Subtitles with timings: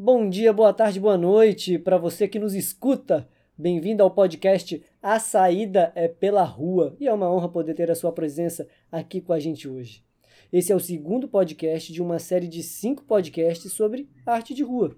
[0.00, 3.28] Bom dia, boa tarde, boa noite para você que nos escuta.
[3.58, 7.96] Bem-vindo ao podcast A Saída é pela Rua e é uma honra poder ter a
[7.96, 10.04] sua presença aqui com a gente hoje.
[10.52, 14.96] Esse é o segundo podcast de uma série de cinco podcasts sobre arte de rua.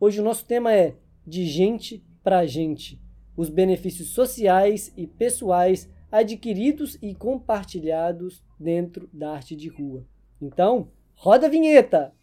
[0.00, 0.96] Hoje o nosso tema é
[1.26, 2.98] De Gente para Gente:
[3.36, 10.06] os benefícios sociais e pessoais adquiridos e compartilhados dentro da arte de rua.
[10.40, 12.16] Então, roda a vinheta!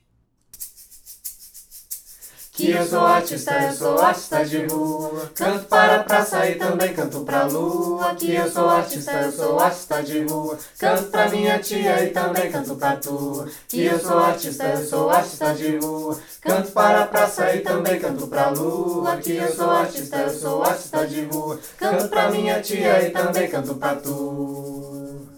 [2.55, 5.29] Que eu sou artista, eu sou artista de rua.
[5.35, 8.15] Canto para a praça e também canto pra lua.
[8.15, 10.57] Que eu sou artista, eu sou artista de rua.
[10.79, 13.49] Canto pra minha tia e também canto pra tua.
[13.67, 16.17] Que eu sou artista, eu sou artista de rua.
[16.39, 19.17] Canto para a praça e também canto pra lua.
[19.17, 21.59] Que eu sou artista, eu sou artista de rua.
[21.77, 25.34] Canto pra minha tia e também canto pra tu.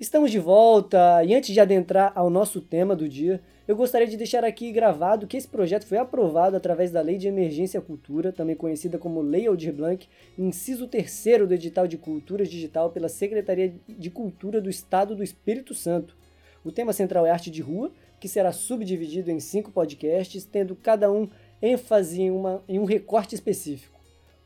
[0.00, 4.16] Estamos de volta e antes de adentrar ao nosso tema do dia, eu gostaria de
[4.16, 8.54] deixar aqui gravado que esse projeto foi aprovado através da Lei de Emergência Cultura, também
[8.54, 14.08] conhecida como Lei Aldir Blanc, inciso 3 do edital de Cultura Digital pela Secretaria de
[14.08, 16.16] Cultura do Estado do Espírito Santo.
[16.62, 21.10] O tema central é arte de rua, que será subdividido em cinco podcasts, tendo cada
[21.10, 21.28] um
[21.60, 23.97] ênfase em, uma, em um recorte específico.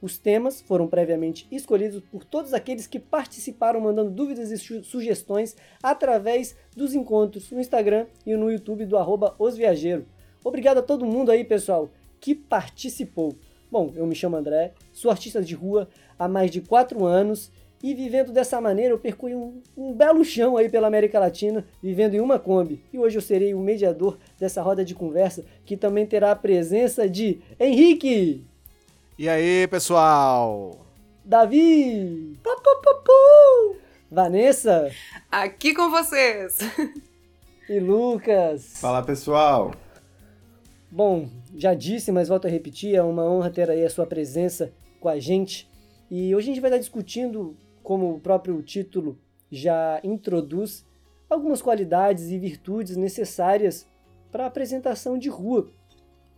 [0.02, 6.56] Os temas foram previamente escolhidos por todos aqueles que participaram mandando dúvidas e sugestões através
[6.76, 9.54] dos encontros no Instagram e no YouTube do arroba Os
[10.44, 13.36] Obrigado a todo mundo aí, pessoal, que participou.
[13.70, 17.94] Bom, eu me chamo André, sou artista de rua há mais de 4 anos e
[17.94, 22.20] vivendo dessa maneira eu percorri um, um, belo chão aí pela América Latina, vivendo em
[22.20, 22.82] uma Kombi.
[22.92, 27.08] E hoje eu serei o mediador dessa roda de conversa que também terá a presença
[27.08, 28.51] de Henrique!
[29.22, 30.84] E aí, pessoal?
[31.24, 32.36] Davi!
[32.42, 33.76] Pu, pu, pu,
[34.10, 34.90] Vanessa!
[35.30, 36.58] Aqui com vocês!
[37.70, 38.80] E Lucas!
[38.80, 39.74] Fala, pessoal!
[40.90, 44.72] Bom, já disse, mas volto a repetir, é uma honra ter aí a sua presença
[44.98, 45.70] com a gente.
[46.10, 49.16] E hoje a gente vai estar discutindo, como o próprio título
[49.48, 50.84] já introduz,
[51.30, 53.86] algumas qualidades e virtudes necessárias
[54.32, 55.70] para a apresentação de rua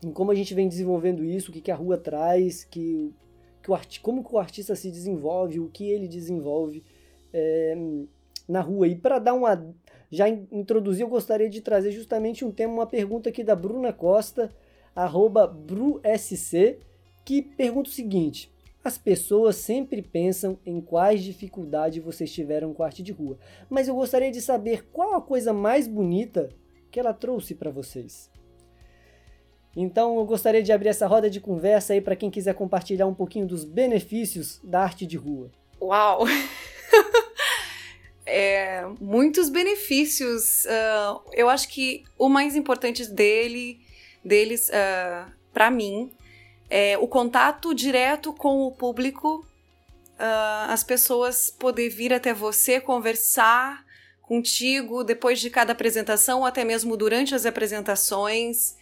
[0.05, 3.13] em como a gente vem desenvolvendo isso, o que, que a rua traz, que,
[3.63, 6.85] que o como que o artista se desenvolve, o que ele desenvolve
[7.33, 7.77] é,
[8.49, 8.87] na rua.
[8.87, 9.75] E para dar uma.
[10.11, 14.53] Já introduzir, eu gostaria de trazer justamente um tema, uma pergunta aqui da Bruna Costa,
[14.95, 16.79] arroba BruSC,
[17.25, 18.53] que pergunta o seguinte.
[18.85, 23.39] As pessoas sempre pensam em quais dificuldades vocês tiveram com a arte de rua,
[23.69, 26.51] mas eu gostaria de saber qual a coisa mais bonita
[26.91, 28.31] que ela trouxe para vocês.
[29.77, 33.15] Então eu gostaria de abrir essa roda de conversa aí para quem quiser compartilhar um
[33.15, 35.51] pouquinho dos benefícios da arte de rua.
[35.81, 36.25] Uau!
[38.25, 40.65] é, muitos benefícios.
[40.65, 43.81] Uh, eu acho que o mais importante dele,
[44.25, 46.13] deles, uh, ah, para mim,
[46.71, 49.47] é o contato direto com o público,
[50.19, 53.85] uh, as pessoas poder vir até você conversar
[54.23, 58.77] contigo depois de cada apresentação, ou até mesmo durante as apresentações.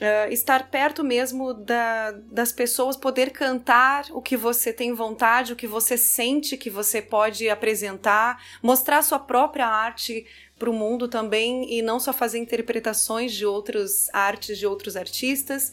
[0.00, 5.56] Uh, estar perto mesmo da, das pessoas, poder cantar o que você tem vontade, o
[5.56, 10.26] que você sente que você pode apresentar, mostrar sua própria arte
[10.58, 15.72] para o mundo também e não só fazer interpretações de outras artes de outros artistas.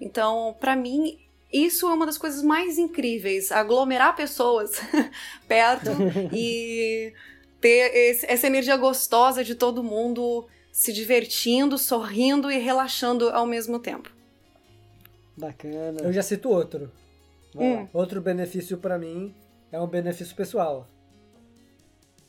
[0.00, 1.18] Então, para mim,
[1.52, 4.72] isso é uma das coisas mais incríveis, aglomerar pessoas
[5.48, 5.90] perto
[6.32, 7.12] e
[7.60, 10.46] ter esse, essa energia gostosa de todo mundo
[10.78, 14.12] se divertindo, sorrindo e relaxando ao mesmo tempo.
[15.36, 16.00] Bacana.
[16.02, 16.88] Eu já cito outro.
[17.52, 17.88] Hum.
[17.92, 19.34] Outro benefício para mim
[19.72, 20.88] é um benefício pessoal,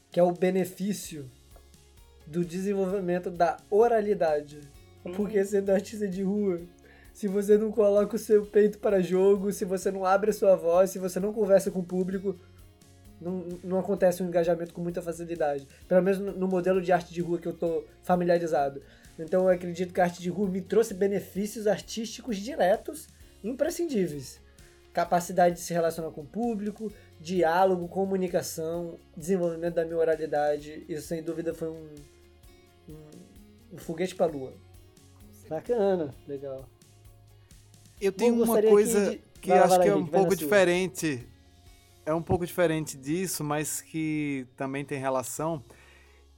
[0.10, 1.30] que é o benefício
[2.26, 4.62] do desenvolvimento da oralidade.
[5.06, 5.12] Hum.
[5.12, 6.60] Porque sendo artista de rua,
[7.14, 10.56] se você não coloca o seu peito para jogo, se você não abre a sua
[10.56, 12.36] voz, se você não conversa com o público,
[13.22, 15.68] não, não acontece um engajamento com muita facilidade.
[15.88, 18.82] Pelo menos no, no modelo de arte de rua que eu estou familiarizado.
[19.18, 23.08] Então eu acredito que a arte de rua me trouxe benefícios artísticos diretos
[23.44, 24.40] imprescindíveis.
[24.94, 30.86] Capacidade de se relacionar com o público, diálogo, comunicação, desenvolvimento da minha oralidade.
[30.88, 31.96] Isso sem dúvida foi um,
[32.90, 32.96] um,
[33.74, 34.54] um foguete para a lua.
[35.50, 36.66] Bacana, legal.
[38.00, 39.22] Eu tenho Bom, uma coisa de...
[39.42, 41.29] que vai, acho vai, que é um pouco diferente
[42.10, 45.64] é um pouco diferente disso, mas que também tem relação.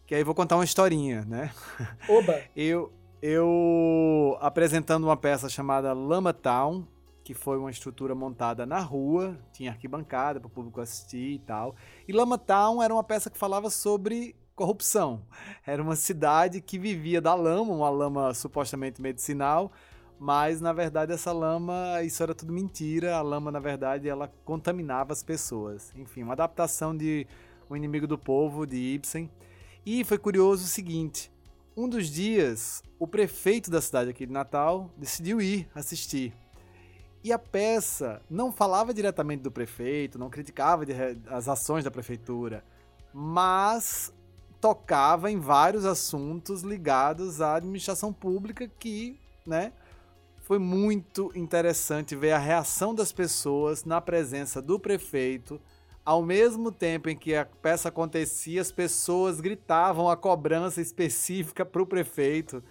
[0.05, 1.51] Que aí vou contar uma historinha, né?
[2.09, 2.41] Oba!
[2.53, 2.91] eu,
[3.21, 6.85] eu apresentando uma peça chamada Lama Town,
[7.23, 11.73] que foi uma estrutura montada na rua, tinha arquibancada para o público assistir e tal.
[12.05, 15.21] E Lama Town era uma peça que falava sobre corrupção.
[15.65, 19.71] Era uma cidade que vivia da lama, uma lama supostamente medicinal,
[20.21, 23.15] mas na verdade essa lama, isso era tudo mentira.
[23.15, 25.91] A lama, na verdade, ela contaminava as pessoas.
[25.95, 27.25] Enfim, uma adaptação de
[27.67, 29.27] O Inimigo do Povo, de Ibsen.
[29.83, 31.31] E foi curioso o seguinte:
[31.75, 36.31] um dos dias, o prefeito da cidade aqui de Natal decidiu ir assistir.
[37.23, 40.83] E a peça não falava diretamente do prefeito, não criticava
[41.31, 42.63] as ações da prefeitura,
[43.11, 44.13] mas
[44.59, 49.73] tocava em vários assuntos ligados à administração pública que, né,
[50.51, 55.61] foi muito interessante ver a reação das pessoas na presença do prefeito.
[56.03, 61.81] Ao mesmo tempo em que a peça acontecia, as pessoas gritavam a cobrança específica para
[61.81, 62.61] o prefeito.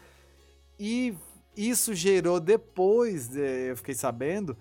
[0.79, 1.17] E
[1.57, 4.55] isso gerou depois, eu fiquei sabendo,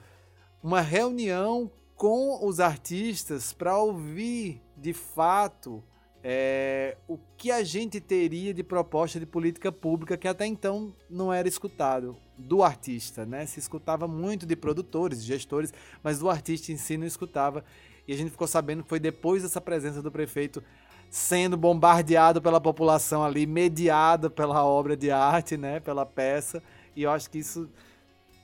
[0.63, 5.83] uma reunião com os artistas para ouvir de fato
[6.23, 11.33] é, o que a gente teria de proposta de política pública que até então não
[11.33, 13.45] era escutado do artista, né?
[13.45, 17.63] Se escutava muito de produtores, gestores, mas do artista em si não escutava.
[18.07, 20.63] E a gente ficou sabendo que foi depois dessa presença do prefeito
[21.09, 26.61] sendo bombardeado pela população ali, mediado pela obra de arte, né, pela peça.
[26.95, 27.69] E eu acho que isso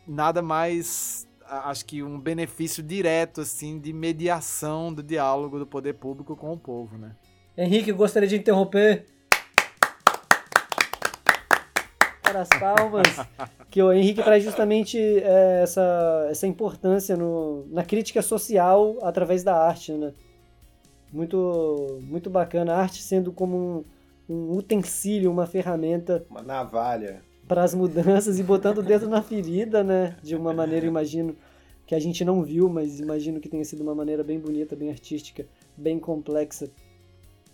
[0.07, 6.35] nada mais acho que um benefício direto assim de mediação do diálogo do poder público
[6.35, 7.15] com o povo, né?
[7.57, 9.07] Henrique, gostaria de interromper
[12.41, 13.07] as palmas,
[13.69, 19.55] que o Henrique traz justamente é, essa, essa importância no, na crítica social através da
[19.55, 20.13] arte, né?
[21.11, 22.73] Muito, muito bacana.
[22.73, 23.85] A arte sendo como
[24.29, 26.25] um, um utensílio, uma ferramenta.
[26.29, 27.21] Uma navalha.
[27.47, 30.17] Para as mudanças e botando o dedo na ferida, né?
[30.21, 31.35] De uma maneira, imagino,
[31.85, 34.89] que a gente não viu, mas imagino que tenha sido uma maneira bem bonita, bem
[34.89, 35.45] artística,
[35.77, 36.69] bem complexa.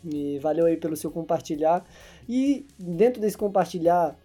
[0.03, 1.85] E valeu aí pelo seu compartilhar.
[2.27, 4.17] E dentro desse compartilhar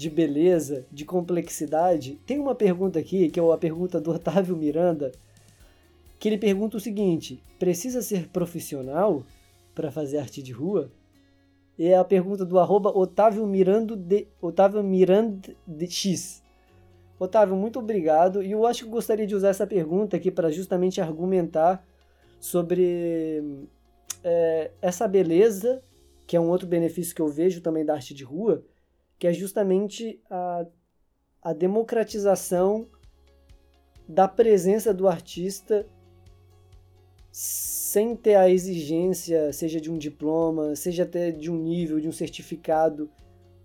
[0.00, 5.12] de beleza, de complexidade, tem uma pergunta aqui, que é a pergunta do Otávio Miranda,
[6.18, 9.22] que ele pergunta o seguinte: precisa ser profissional
[9.74, 10.90] para fazer arte de rua?
[11.78, 16.42] E é a pergunta do arroba Otávio Mirando de, Otávio Miranda de X.
[17.18, 18.42] Otávio, muito obrigado.
[18.42, 21.86] E eu acho que eu gostaria de usar essa pergunta aqui para justamente argumentar
[22.38, 23.68] sobre
[24.24, 25.82] é, essa beleza,
[26.26, 28.64] que é um outro benefício que eu vejo também da arte de rua,
[29.20, 30.66] que é justamente a,
[31.42, 32.88] a democratização
[34.08, 35.86] da presença do artista
[37.30, 42.12] sem ter a exigência, seja de um diploma, seja até de um nível, de um
[42.12, 43.10] certificado,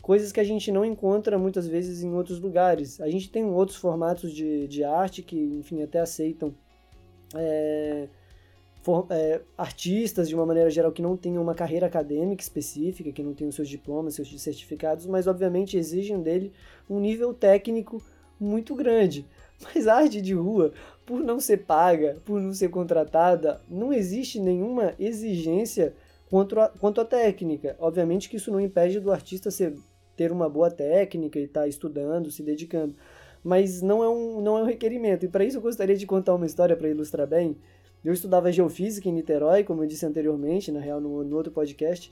[0.01, 2.99] coisas que a gente não encontra muitas vezes em outros lugares.
[2.99, 6.53] A gente tem outros formatos de, de arte que, enfim, até aceitam
[7.33, 8.09] é,
[8.85, 13.23] for, é, artistas, de uma maneira geral, que não tenham uma carreira acadêmica específica, que
[13.23, 16.53] não tenham seus diplomas, seus certificados, mas obviamente exigem dele
[16.87, 17.99] um nível técnico
[18.39, 19.25] muito grande.
[19.73, 20.73] Mas a arte de rua,
[21.05, 25.95] por não ser paga, por não ser contratada, não existe nenhuma exigência
[26.29, 27.75] quanto quanto à técnica.
[27.79, 29.73] Obviamente que isso não impede do artista ser,
[30.17, 32.93] ter uma boa técnica e estar tá estudando, se dedicando.
[33.41, 35.23] Mas não é um, não é um requerimento.
[35.25, 37.55] E para isso eu gostaria de contar uma história para ilustrar bem.
[38.05, 42.11] Eu estudava geofísica em Niterói, como eu disse anteriormente, na real, no, no outro podcast.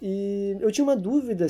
[0.00, 1.46] E eu tinha uma dúvida.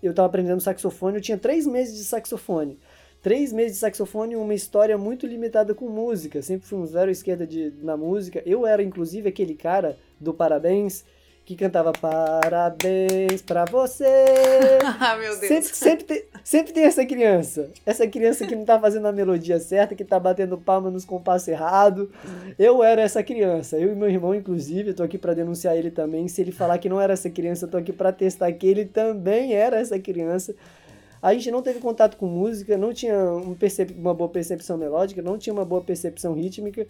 [0.00, 2.78] Eu estava aprendendo saxofone, eu tinha três meses de saxofone.
[3.20, 6.40] Três meses de saxofone e uma história muito limitada com música.
[6.42, 8.40] Sempre fui um zero esquerda de, na música.
[8.46, 11.04] Eu era, inclusive, aquele cara do parabéns
[11.44, 14.04] que cantava parabéns pra você.
[15.00, 15.48] ah, meu Deus.
[15.48, 17.70] Sempre, sempre, tem, sempre tem essa criança.
[17.84, 21.48] Essa criança que não tá fazendo a melodia certa, que tá batendo palma nos compassos
[21.48, 22.08] errados.
[22.58, 23.76] Eu era essa criança.
[23.76, 26.28] Eu e meu irmão, inclusive, eu tô aqui para denunciar ele também.
[26.28, 28.84] Se ele falar que não era essa criança, eu tô aqui para testar que ele
[28.84, 30.54] também era essa criança.
[31.20, 33.56] A gente não teve contato com música, não tinha um
[33.96, 36.86] uma boa percepção melódica, não tinha uma boa percepção rítmica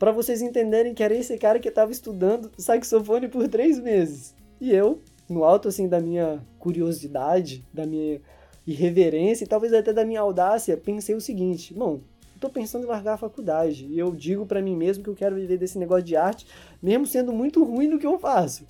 [0.00, 4.34] para vocês entenderem que era esse cara que estava estudando saxofone por três meses.
[4.58, 8.18] E eu, no alto assim da minha curiosidade, da minha
[8.66, 12.00] irreverência e talvez até da minha audácia, pensei o seguinte: bom,
[12.34, 15.36] estou pensando em largar a faculdade e eu digo para mim mesmo que eu quero
[15.36, 16.46] viver desse negócio de arte,
[16.82, 18.64] mesmo sendo muito ruim no que eu faço.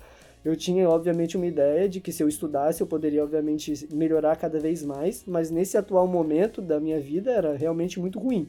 [0.44, 4.58] Eu tinha, obviamente, uma ideia de que se eu estudasse eu poderia, obviamente, melhorar cada
[4.58, 8.48] vez mais, mas nesse atual momento da minha vida era realmente muito ruim.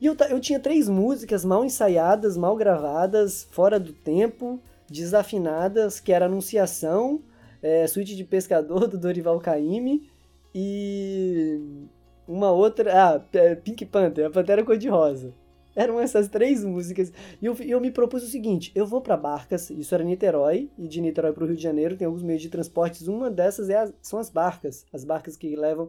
[0.00, 6.12] E eu, eu tinha três músicas mal ensaiadas, mal gravadas, fora do tempo, desafinadas, que
[6.12, 7.22] era Anunciação,
[7.62, 10.10] é, Suíte de Pescador, do Dorival Caymmi,
[10.54, 11.86] e
[12.26, 13.20] uma outra, ah,
[13.62, 15.34] Pink Panther, a Pantera Cor-de-Rosa.
[15.76, 17.12] Eram essas três músicas.
[17.40, 20.88] E eu, eu me propus o seguinte: eu vou para Barcas, isso era Niterói, e
[20.88, 23.06] de Niterói para o Rio de Janeiro tem alguns meios de transportes.
[23.06, 25.88] Uma dessas é as, são as barcas, as barcas que levam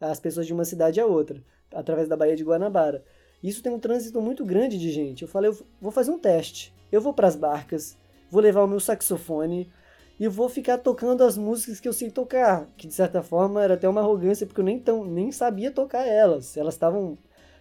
[0.00, 1.42] as pessoas de uma cidade a outra,
[1.74, 3.04] através da Baía de Guanabara.
[3.42, 5.22] Isso tem um trânsito muito grande de gente.
[5.22, 6.74] Eu falei, eu vou fazer um teste.
[6.90, 7.96] Eu vou para as barcas,
[8.30, 9.70] vou levar o meu saxofone
[10.18, 13.74] e vou ficar tocando as músicas que eu sei tocar, que de certa forma era
[13.74, 16.56] até uma arrogância porque eu nem tão, nem sabia tocar elas.
[16.56, 17.16] Elas estavam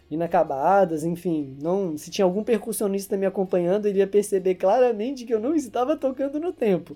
[0.10, 5.40] inacabadas, enfim, não, se tinha algum percussionista me acompanhando, ele ia perceber claramente que eu
[5.40, 6.96] não estava tocando no tempo.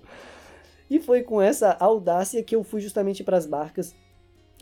[0.90, 3.94] E foi com essa audácia que eu fui justamente para as barcas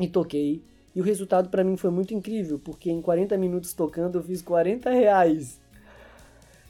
[0.00, 0.62] e toquei.
[0.94, 4.42] E o resultado para mim foi muito incrível, porque em 40 minutos tocando eu fiz
[4.42, 5.60] 40 reais.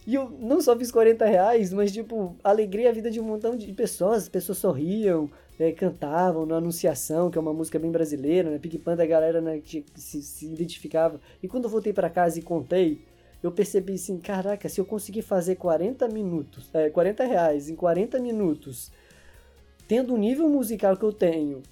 [0.07, 3.57] E eu não só fiz 40 reais, mas tipo, alegrei a vida de um montão
[3.57, 4.25] de pessoas.
[4.25, 8.59] As pessoas sorriam, é, cantavam na Anunciação, que é uma música bem brasileira, né?
[8.59, 11.21] Pig Panda, a galera né, que se, se identificava.
[11.43, 13.05] E quando eu voltei para casa e contei,
[13.43, 18.19] eu percebi assim, caraca, se eu conseguir fazer 40 minutos, é, 40 reais em 40
[18.19, 18.91] minutos,
[19.87, 21.63] tendo o nível musical que eu tenho,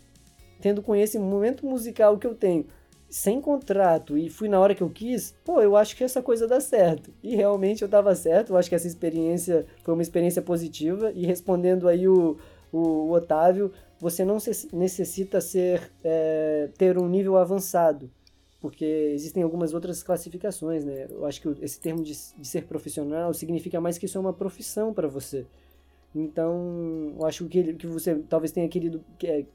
[0.60, 2.66] tendo conhecimento musical que eu tenho,
[3.08, 6.46] sem contrato e fui na hora que eu quis, pô, eu acho que essa coisa
[6.46, 7.10] dá certo.
[7.22, 11.10] E realmente eu tava certo, eu acho que essa experiência foi uma experiência positiva.
[11.14, 12.36] E respondendo aí o,
[12.72, 14.36] o Otávio, você não
[14.72, 18.10] necessita ser é, ter um nível avançado,
[18.60, 21.06] porque existem algumas outras classificações, né?
[21.10, 24.32] Eu acho que esse termo de, de ser profissional significa mais que isso é uma
[24.32, 25.46] profissão para você.
[26.14, 29.46] Então, eu acho que, que você talvez tenha querido, que é,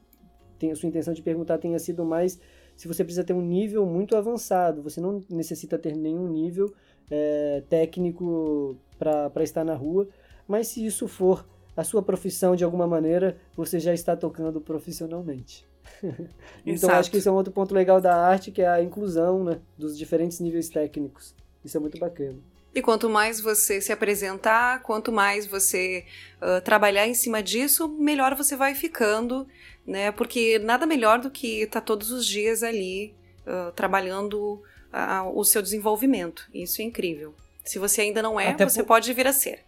[0.64, 2.38] tem, sua intenção de perguntar tenha sido mais
[2.76, 4.82] se você precisa ter um nível muito avançado.
[4.82, 6.72] Você não necessita ter nenhum nível
[7.10, 10.08] é, técnico para estar na rua,
[10.48, 15.66] mas se isso for a sua profissão de alguma maneira, você já está tocando profissionalmente.
[16.64, 19.44] então acho que isso é um outro ponto legal da arte, que é a inclusão
[19.44, 21.34] né, dos diferentes níveis técnicos.
[21.64, 22.38] Isso é muito bacana.
[22.74, 26.04] E quanto mais você se apresentar, quanto mais você
[26.42, 29.46] uh, trabalhar em cima disso, melhor você vai ficando,
[29.86, 30.10] né?
[30.12, 33.14] Porque nada melhor do que estar tá todos os dias ali
[33.46, 34.62] uh, trabalhando
[34.92, 36.48] uh, o seu desenvolvimento.
[36.52, 37.34] Isso é incrível.
[37.64, 38.88] Se você ainda não é, Até você por...
[38.88, 39.60] pode vir a ser.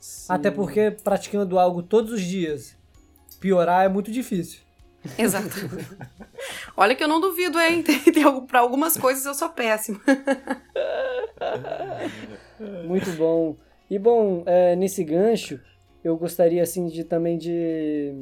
[0.00, 0.32] Sim.
[0.32, 2.76] Até porque praticando algo todos os dias,
[3.38, 4.60] piorar é muito difícil.
[5.18, 5.48] Exato.
[6.76, 7.84] Olha que eu não duvido, hein?
[8.48, 10.00] Para algumas coisas eu sou péssima.
[12.86, 13.56] Muito bom.
[13.88, 15.58] E bom, é, nesse gancho,
[16.04, 18.14] eu gostaria assim de também de,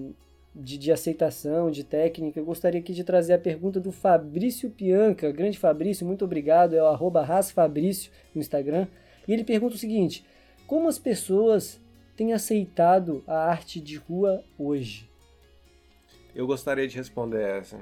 [0.59, 2.41] de, de, aceitação, de técnica.
[2.41, 5.31] Eu gostaria aqui de trazer a pergunta do Fabrício Pianca.
[5.31, 6.75] Grande Fabrício, muito obrigado.
[6.75, 8.87] É o arroba Fabrício no Instagram.
[9.27, 10.25] E ele pergunta o seguinte:
[10.67, 11.81] como as pessoas
[12.17, 15.09] têm aceitado a arte de rua hoje?
[16.35, 17.79] Eu gostaria de responder essa.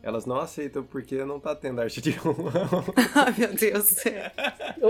[0.00, 2.52] Elas não aceitam porque não tá tendo arte de rua.
[3.14, 3.96] Ai, meu Deus.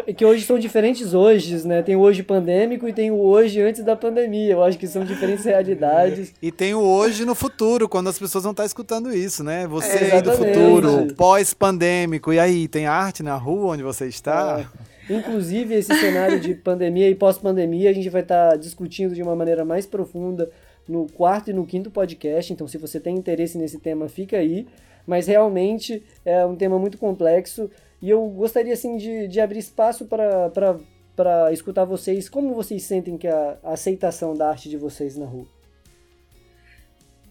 [0.07, 1.83] É que hoje são diferentes hoje, né?
[1.83, 4.53] Tem o hoje pandêmico e tem o hoje antes da pandemia.
[4.53, 6.35] Eu acho que são diferentes realidades.
[6.43, 9.67] E tem o hoje no futuro, quando as pessoas vão estar escutando isso, né?
[9.67, 12.33] Você é, aí do futuro, pós-pandêmico.
[12.33, 14.61] E aí, tem arte na rua onde você está?
[14.61, 14.88] É.
[15.15, 19.65] Inclusive, esse cenário de pandemia e pós-pandemia, a gente vai estar discutindo de uma maneira
[19.65, 20.50] mais profunda
[20.87, 22.53] no quarto e no quinto podcast.
[22.53, 24.67] Então, se você tem interesse nesse tema, fica aí
[25.09, 27.71] mas realmente é um tema muito complexo.
[28.00, 33.27] E eu gostaria assim de, de abrir espaço para escutar vocês, como vocês sentem que
[33.27, 35.47] a, a, aceitação da arte de vocês na rua?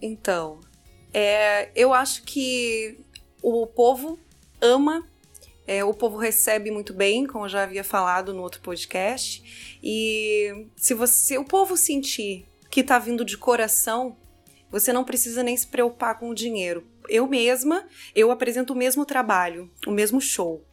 [0.01, 0.59] Então,
[1.13, 2.97] é, eu acho que
[3.43, 4.17] o povo
[4.59, 5.07] ama,
[5.67, 10.65] é, o povo recebe muito bem, como eu já havia falado no outro podcast, e
[10.75, 14.17] se você, o povo sentir que está vindo de coração,
[14.69, 17.85] você não precisa nem se preocupar com o dinheiro eu mesma,
[18.15, 20.65] eu apresento o mesmo trabalho, o mesmo show.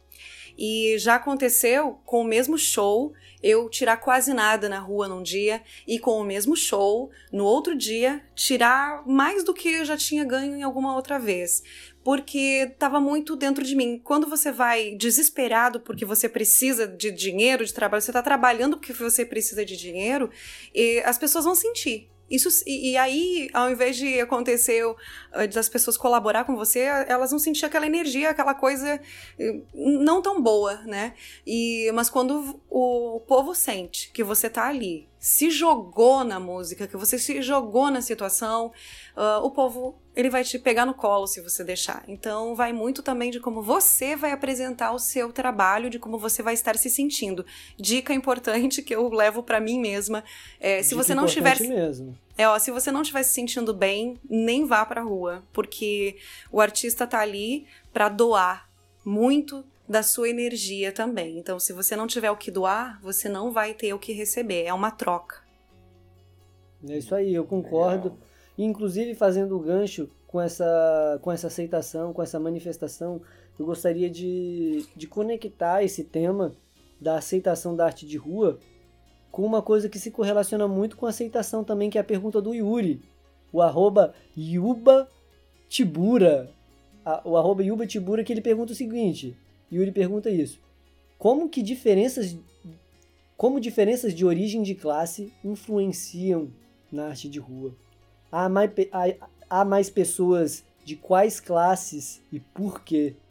[0.57, 3.13] E já aconteceu com o mesmo show
[3.43, 7.77] eu tirar quase nada na rua num dia e com o mesmo show no outro
[7.77, 11.61] dia tirar mais do que eu já tinha ganho em alguma outra vez.
[12.03, 13.99] Porque estava muito dentro de mim.
[14.03, 18.93] Quando você vai desesperado porque você precisa de dinheiro, de trabalho, você está trabalhando porque
[18.93, 20.29] você precisa de dinheiro,
[21.03, 22.09] as pessoas vão sentir.
[22.29, 24.95] Isso, e, e, aí, ao invés de acontecer uh,
[25.53, 28.99] das pessoas colaborar com você, elas vão sentir aquela energia, aquela coisa
[29.39, 29.65] uh,
[30.03, 31.13] não tão boa, né?
[31.45, 36.95] E, mas quando o povo sente que você tá ali, se jogou na música, que
[36.95, 38.71] você se jogou na situação,
[39.17, 42.03] uh, o povo ele vai te pegar no colo se você deixar.
[42.07, 46.43] Então, vai muito também de como você vai apresentar o seu trabalho, de como você
[46.43, 47.43] vai estar se sentindo.
[47.75, 50.23] Dica importante que eu levo para mim mesma:
[50.59, 52.15] é, se Dica você não estiver mesmo.
[52.37, 56.17] É, ó, se você não estiver se sentindo bem, nem vá pra rua, porque
[56.51, 58.69] o artista tá ali para doar
[59.03, 61.37] muito da sua energia também.
[61.37, 64.63] Então, se você não tiver o que doar, você não vai ter o que receber.
[64.63, 65.43] É uma troca.
[66.87, 68.17] É isso aí, eu concordo.
[68.57, 73.21] Inclusive fazendo o gancho com essa, com essa aceitação, com essa manifestação,
[73.59, 76.53] eu gostaria de, de conectar esse tema
[76.99, 78.59] da aceitação da arte de rua
[79.31, 82.41] com uma coisa que se correlaciona muito com a aceitação também, que é a pergunta
[82.41, 83.01] do Yuri,
[83.51, 85.09] o arroba Yuba
[85.67, 86.49] Tibura,
[87.23, 89.37] o arroba Yuba Tibura, que ele pergunta o seguinte,
[89.71, 90.59] Yuri pergunta isso,
[91.17, 92.37] como que diferenças,
[93.37, 96.49] como diferenças de origem de classe influenciam
[96.91, 97.75] na arte de rua?
[98.31, 103.15] Há mais, há, há mais pessoas de quais classes e por quê?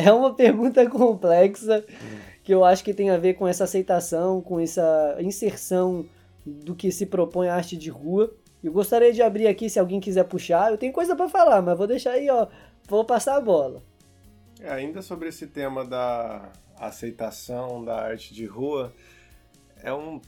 [0.00, 1.84] É uma pergunta complexa
[2.44, 6.06] que eu acho que tem a ver com essa aceitação, com essa inserção
[6.46, 8.32] do que se propõe a arte de rua.
[8.62, 10.70] Eu gostaria de abrir aqui se alguém quiser puxar.
[10.70, 12.46] Eu tenho coisa para falar, mas vou deixar aí, ó.
[12.88, 13.82] Vou passar a bola.
[14.60, 18.92] É, ainda sobre esse tema da aceitação da arte de rua,
[19.82, 20.20] é um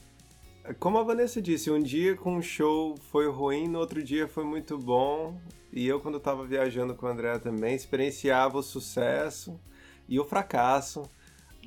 [0.79, 4.43] como a Vanessa disse, um dia com um show foi ruim, no outro dia foi
[4.43, 5.39] muito bom.
[5.73, 9.59] E eu, quando estava viajando com o André também, experienciava o sucesso
[10.07, 11.03] e o fracasso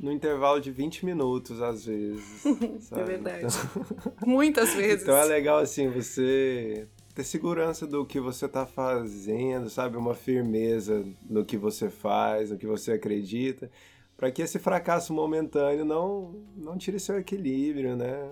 [0.01, 2.45] no intervalo de 20 minutos, às vezes.
[2.93, 3.47] é verdade.
[3.47, 4.13] Então...
[4.27, 5.03] Muitas vezes.
[5.03, 9.97] Então é legal, assim, você ter segurança do que você está fazendo, sabe?
[9.97, 13.71] Uma firmeza no que você faz, no que você acredita,
[14.17, 18.29] para que esse fracasso momentâneo não, não tire seu equilíbrio, né?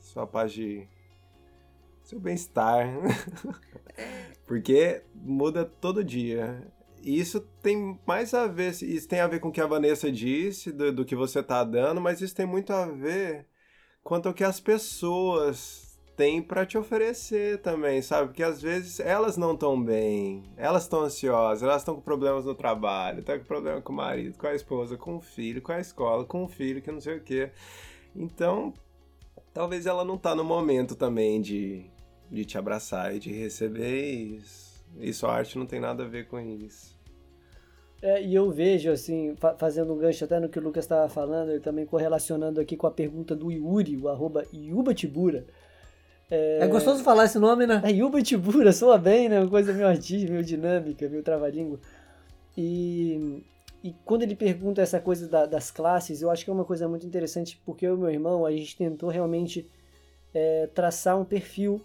[0.00, 0.88] Sua paz de.
[2.02, 2.88] seu bem-estar.
[4.46, 6.66] Porque muda todo dia.
[7.02, 10.10] E isso tem mais a ver, isso tem a ver com o que a Vanessa
[10.10, 13.46] disse, do, do que você está dando, mas isso tem muito a ver
[14.02, 15.81] quanto ao que as pessoas
[16.16, 18.28] têm para te oferecer também, sabe?
[18.28, 22.54] Porque às vezes elas não estão bem, elas estão ansiosas, elas estão com problemas no
[22.54, 25.80] trabalho, estão com problema com o marido, com a esposa, com o filho, com a
[25.80, 27.50] escola, com o filho, que não sei o quê.
[28.14, 28.72] Então,
[29.52, 31.86] talvez ela não tá no momento também de,
[32.30, 34.84] de te abraçar e de receber isso.
[34.98, 37.00] E sua arte não tem nada a ver com isso.
[38.02, 41.08] É, e eu vejo, assim, fa fazendo um gancho até no que o Lucas estava
[41.08, 45.46] falando, ele também correlacionando aqui com a pergunta do Yuri, o arroba Yubatibura.
[46.32, 46.60] É...
[46.62, 47.82] é gostoso falar esse nome, né?
[47.84, 49.38] É Yubatibura, soa bem, né?
[49.38, 51.78] Uma coisa meio artística, meio dinâmica, meio trava-língua.
[52.56, 53.44] E,
[53.84, 56.88] e quando ele pergunta essa coisa da, das classes, eu acho que é uma coisa
[56.88, 59.70] muito interessante, porque eu e meu irmão, a gente tentou realmente
[60.32, 61.82] é, traçar um perfil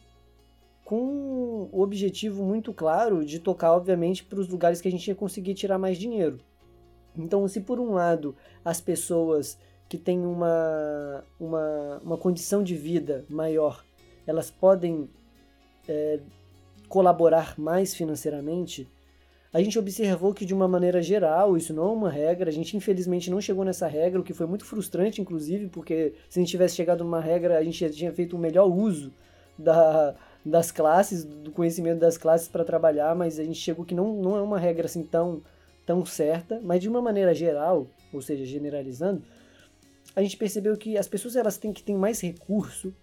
[0.86, 5.16] com o objetivo muito claro de tocar, obviamente, para os lugares que a gente ia
[5.16, 6.40] conseguir tirar mais dinheiro.
[7.18, 8.34] Então, se por um lado
[8.64, 9.58] as pessoas
[9.90, 13.84] que têm uma, uma, uma condição de vida maior,
[14.28, 15.10] elas podem
[15.88, 16.20] é,
[16.88, 18.88] colaborar mais financeiramente,
[19.54, 22.76] a gente observou que de uma maneira geral, isso não é uma regra, a gente
[22.76, 26.52] infelizmente não chegou nessa regra, o que foi muito frustrante, inclusive, porque se a gente
[26.52, 29.12] tivesse chegado numa regra, a gente já tinha feito o um melhor uso
[29.58, 34.14] da, das classes, do conhecimento das classes para trabalhar, mas a gente chegou que não,
[34.14, 35.42] não é uma regra assim tão,
[35.86, 39.24] tão certa, mas de uma maneira geral, ou seja, generalizando,
[40.16, 42.94] a gente percebeu que as pessoas elas têm que ter mais recurso,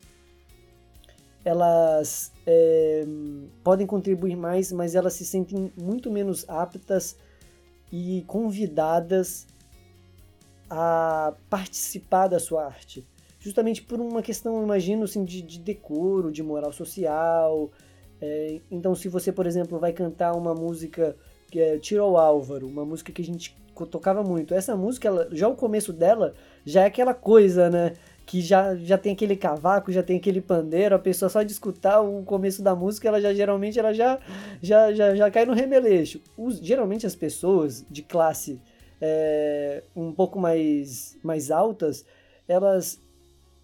[1.44, 3.04] elas é,
[3.62, 7.16] podem contribuir mais, mas elas se sentem muito menos aptas
[7.92, 9.46] e convidadas
[10.70, 13.06] a participar da sua arte
[13.44, 17.70] justamente por uma questão, imagino, assim, de, de decoro, de moral social.
[18.18, 21.14] É, então, se você, por exemplo, vai cantar uma música
[21.50, 23.54] que é Tiro ao Álvaro, uma música que a gente
[23.90, 26.32] tocava muito, essa música, ela, já o começo dela,
[26.64, 27.92] já é aquela coisa, né?
[28.26, 32.00] Que já, já tem aquele cavaco, já tem aquele pandeiro, a pessoa só de escutar
[32.00, 34.18] o começo da música, ela já geralmente ela já,
[34.62, 36.20] já, já, já cai no remeleixo.
[36.36, 38.60] Os, geralmente as pessoas de classe
[39.00, 42.04] é, um pouco mais, mais altas,
[42.48, 43.00] elas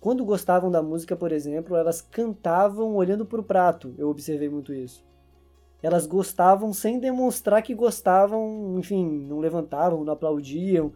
[0.00, 3.94] quando gostavam da música, por exemplo, elas cantavam olhando para o prato.
[3.98, 5.04] Eu observei muito isso.
[5.82, 10.92] Elas gostavam sem demonstrar que gostavam, enfim, não levantavam, não aplaudiam,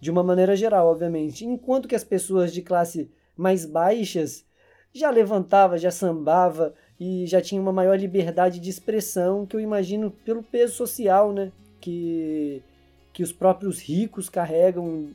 [0.00, 1.44] de uma maneira geral, obviamente.
[1.44, 4.44] Enquanto que as pessoas de classe mais baixas
[4.92, 10.10] já levantava, já sambava e já tinha uma maior liberdade de expressão que eu imagino
[10.10, 12.62] pelo peso social, né, que
[13.16, 15.08] que os próprios ricos carregam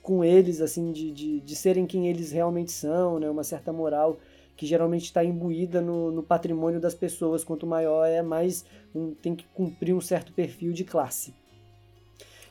[0.00, 3.28] com eles, assim, de, de, de serem quem eles realmente são, né?
[3.28, 4.18] Uma certa moral
[4.56, 7.44] que geralmente está imbuída no, no, patrimônio das pessoas.
[7.44, 11.34] Quanto maior é, mais um, tem que cumprir um certo perfil de classe.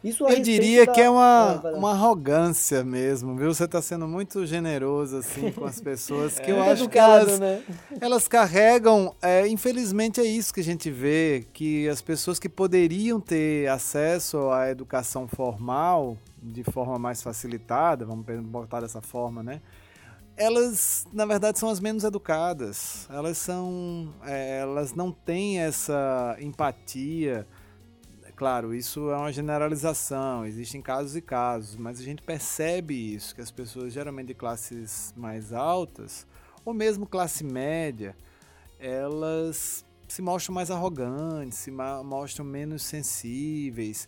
[0.03, 0.91] Isso Eu diria da...
[0.91, 3.53] que é uma, ah, uma arrogância mesmo, viu?
[3.53, 7.31] Você está sendo muito generoso assim com as pessoas, que é, eu acho educado, que
[7.31, 7.63] elas, né?
[7.99, 13.19] elas carregam, é, infelizmente é isso que a gente vê, que as pessoas que poderiam
[13.19, 19.61] ter acesso à educação formal, de forma mais facilitada, vamos botar dessa forma, né?
[20.37, 23.07] elas, na verdade, são as menos educadas.
[23.09, 24.13] Elas são.
[24.23, 27.47] É, elas não têm essa empatia.
[28.35, 33.41] Claro, isso é uma generalização, existem casos e casos, mas a gente percebe isso, que
[33.41, 36.27] as pessoas geralmente de classes mais altas,
[36.65, 38.15] ou mesmo classe média,
[38.77, 44.07] elas se mostram mais arrogantes, se mostram menos sensíveis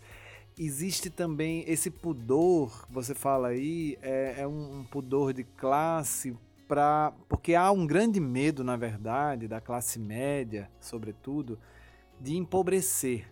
[0.58, 6.36] existe também esse pudor, você fala aí, é, é um, um pudor de classe
[6.68, 11.60] para porque há um grande medo, na verdade, da classe média, sobretudo,
[12.20, 13.28] de empobrecer.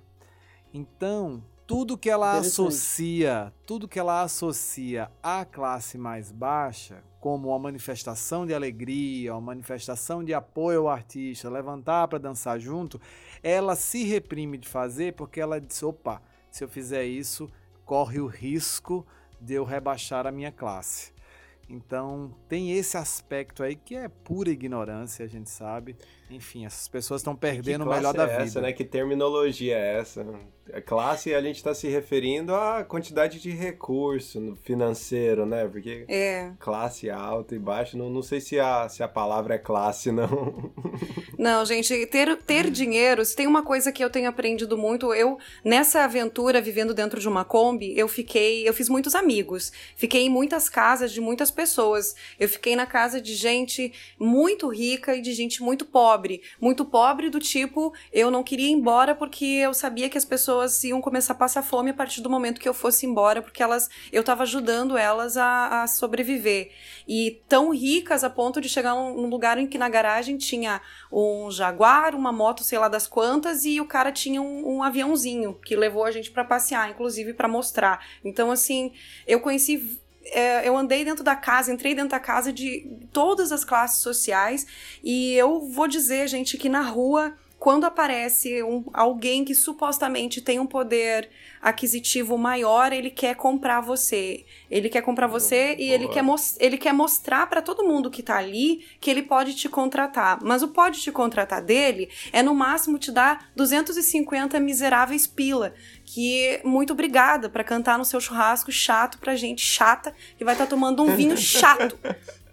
[0.78, 7.58] Então, tudo que ela associa, tudo que ela associa à classe mais baixa, como uma
[7.58, 13.00] manifestação de alegria, uma manifestação de apoio ao artista, levantar para dançar junto,
[13.42, 17.50] ela se reprime de fazer porque ela diz, opa, se eu fizer isso,
[17.86, 19.08] corre o risco
[19.40, 21.14] de eu rebaixar a minha classe.
[21.70, 25.96] Então, tem esse aspecto aí que é pura ignorância, a gente sabe.
[26.30, 28.62] Enfim, essas pessoas estão perdendo o melhor é da essa, vida.
[28.62, 28.74] Né?
[28.74, 30.26] Que terminologia é essa?
[30.74, 35.68] A classe a gente está se referindo à quantidade de recurso financeiro, né?
[35.68, 36.52] Porque é.
[36.60, 40.72] classe alta e baixa, não, não sei se a, se a palavra é classe, não.
[41.38, 45.38] Não, gente, ter, ter dinheiro, se tem uma coisa que eu tenho aprendido muito, eu,
[45.66, 49.72] nessa aventura, vivendo dentro de uma Kombi, eu fiquei, eu fiz muitos amigos.
[49.98, 52.16] Fiquei em muitas casas de muitas pessoas.
[52.40, 56.15] Eu fiquei na casa de gente muito rica e de gente muito pobre.
[56.60, 60.46] Muito pobre do tipo, eu não queria ir embora porque eu sabia que as pessoas
[60.46, 63.64] pessoas iam começar a passar fome a partir do momento que eu fosse embora, porque
[63.64, 66.72] elas, eu estava ajudando elas a, a, sobreviver.
[67.08, 71.50] E tão ricas a ponto de chegar num lugar em que na garagem tinha um
[71.50, 75.76] Jaguar, uma moto, sei lá das quantas, e o cara tinha um, um aviãozinho que
[75.76, 78.06] levou a gente para passear, inclusive para mostrar.
[78.24, 78.92] Então, assim,
[79.28, 83.64] eu conheci é, eu andei dentro da casa, entrei dentro da casa de todas as
[83.64, 84.66] classes sociais
[85.04, 87.36] e eu vou dizer, gente, que na rua
[87.66, 94.46] quando aparece um, alguém que supostamente tem um poder aquisitivo maior, ele quer comprar você.
[94.70, 96.24] Ele quer comprar você e ele quer,
[96.60, 100.38] ele quer mostrar para todo mundo que tá ali que ele pode te contratar.
[100.44, 105.74] Mas o pode te contratar dele é no máximo te dar 250 miseráveis pila.
[106.06, 110.66] Que muito obrigada para cantar no seu churrasco chato pra gente chata que vai estar
[110.66, 111.98] tá tomando um vinho chato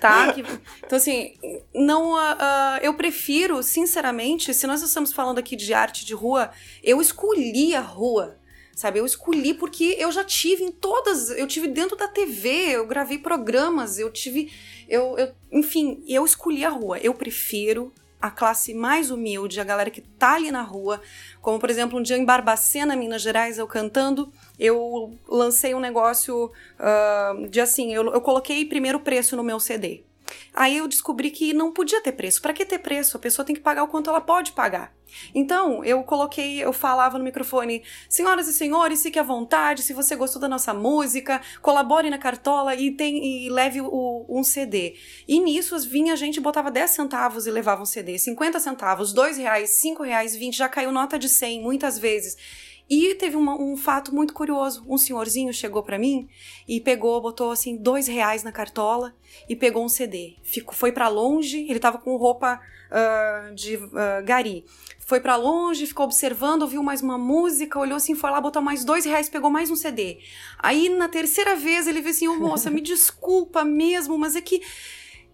[0.00, 0.32] tá?
[0.32, 0.42] Que,
[0.84, 1.34] então, assim,
[1.74, 2.14] não.
[2.14, 6.50] Uh, eu prefiro, sinceramente, se nós estamos falando aqui de arte de rua,
[6.82, 8.38] eu escolhi a rua.
[8.74, 12.86] Sabe, eu escolhi porque eu já tive em todas, eu tive dentro da TV, eu
[12.86, 14.50] gravei programas, eu tive,
[14.88, 16.98] eu, eu enfim, eu escolhi a rua.
[16.98, 17.92] Eu prefiro
[18.22, 21.02] a classe mais humilde, a galera que tá ali na rua,
[21.40, 26.46] como por exemplo um dia em Barbacena, Minas Gerais, eu cantando, eu lancei um negócio
[26.46, 30.04] uh, de assim, eu, eu coloquei primeiro preço no meu CD.
[30.54, 32.40] Aí eu descobri que não podia ter preço.
[32.40, 33.16] Para que ter preço?
[33.16, 34.94] A pessoa tem que pagar o quanto ela pode pagar.
[35.34, 39.82] Então, eu coloquei, eu falava no microfone: Senhoras e senhores, fique à vontade.
[39.82, 44.42] Se você gostou da nossa música, colabore na cartola e, tem, e leve o, um
[44.42, 44.94] CD.
[45.26, 49.36] E nisso, vinha a gente botava 10 centavos e levava um CD, 50 centavos, 2
[49.38, 52.36] reais, 5 reais, 20, já caiu nota de 100 muitas vezes.
[52.88, 54.84] E teve uma, um fato muito curioso.
[54.86, 56.28] Um senhorzinho chegou para mim
[56.68, 59.14] e pegou, botou assim, dois reais na cartola
[59.48, 60.36] e pegou um CD.
[60.42, 64.64] Ficou, foi para longe, ele tava com roupa uh, de uh, gari.
[64.98, 68.84] Foi para longe, ficou observando, ouviu mais uma música, olhou assim, foi lá, botou mais
[68.84, 70.18] dois reais, pegou mais um CD.
[70.58, 74.40] Aí na terceira vez ele viu assim, ô oh, moça, me desculpa mesmo, mas é
[74.40, 74.62] que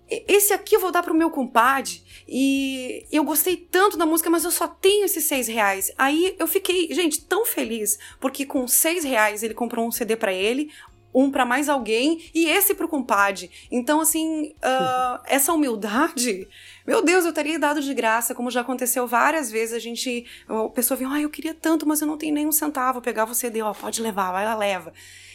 [0.08, 4.44] esse aqui eu vou dar pro meu compadre e eu gostei tanto da música, mas
[4.44, 5.90] eu só tenho esses seis reais.
[5.96, 10.32] Aí eu fiquei, gente, tão feliz, porque com seis reais ele comprou um CD para
[10.32, 10.70] ele,
[11.14, 13.50] um para mais alguém e esse pro compadre.
[13.70, 16.46] Então, assim, uh, essa humildade,
[16.86, 19.74] meu Deus, eu teria dado de graça, como já aconteceu várias vezes.
[19.74, 22.98] A gente, a pessoa vinha, ah, eu queria tanto, mas eu não tenho nenhum centavo.
[22.98, 24.92] Eu pegava o CD, ó, pode levar, vai lá, leva.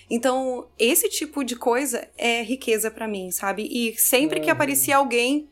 [0.10, 3.64] Então, esse tipo de coisa é riqueza para mim, sabe?
[3.64, 4.46] E sempre uhum.
[4.46, 5.50] que aparecia alguém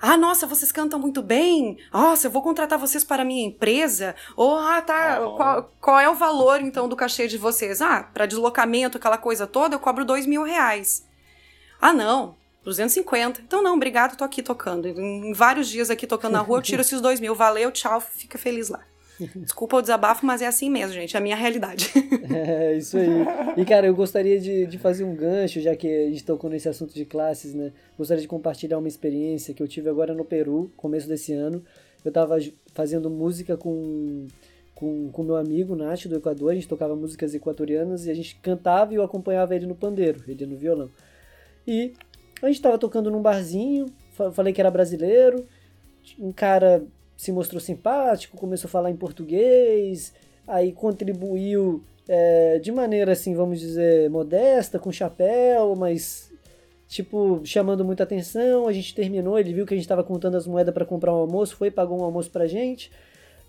[0.00, 1.76] ah, nossa, vocês cantam muito bem.
[1.92, 4.14] Nossa, eu vou contratar vocês para a minha empresa.
[4.36, 5.16] Ou, ah, tá.
[5.36, 7.82] Qual, qual, é o valor, então, do cachê de vocês?
[7.82, 11.04] Ah, para deslocamento, aquela coisa toda, eu cobro dois mil reais.
[11.80, 12.36] Ah, não.
[12.64, 13.40] 250.
[13.40, 14.86] Então, não, obrigado, tô aqui tocando.
[14.86, 17.34] Em vários dias aqui tocando na rua, eu tiro esses dois mil.
[17.34, 18.80] Valeu, tchau, fica feliz lá.
[19.36, 21.16] Desculpa o desabafo, mas é assim mesmo, gente.
[21.16, 21.90] É a minha realidade.
[22.30, 23.08] É, isso aí.
[23.56, 26.68] E, cara, eu gostaria de, de fazer um gancho, já que a gente tocou nesse
[26.68, 27.72] assunto de classes, né?
[27.96, 31.64] Gostaria de compartilhar uma experiência que eu tive agora no Peru, começo desse ano.
[32.04, 32.36] Eu tava
[32.74, 34.26] fazendo música com
[34.78, 38.36] com, com meu amigo Nath do Equador, a gente tocava músicas equatorianas e a gente
[38.36, 40.88] cantava e eu acompanhava ele no pandeiro, ele no violão.
[41.66, 41.94] E
[42.40, 43.86] A gente tava tocando num barzinho,
[44.32, 45.44] falei que era brasileiro,
[46.16, 46.84] um cara
[47.18, 50.14] se mostrou simpático, começou a falar em português,
[50.46, 56.32] aí contribuiu é, de maneira assim, vamos dizer, modesta, com chapéu, mas
[56.86, 58.68] tipo, chamando muita atenção.
[58.68, 61.16] A gente terminou, ele viu que a gente estava contando as moedas para comprar um
[61.16, 62.88] almoço, foi, pagou um almoço pra gente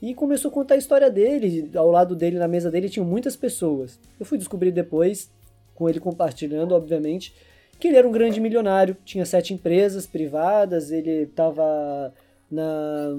[0.02, 1.70] e começou a contar a história dele.
[1.76, 4.00] Ao lado dele, na mesa dele, tinham muitas pessoas.
[4.20, 5.32] Eu fui descobrir depois,
[5.76, 7.36] com ele compartilhando, obviamente,
[7.80, 12.12] que ele era um grande milionário, tinha sete empresas privadas, ele estava
[12.52, 13.16] na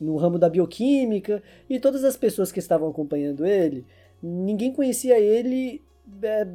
[0.00, 3.84] no ramo da bioquímica e todas as pessoas que estavam acompanhando ele,
[4.22, 5.82] ninguém conhecia ele,
[6.22, 6.46] é,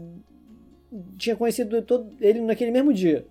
[1.15, 3.26] tinha conhecido todo, ele naquele mesmo dia.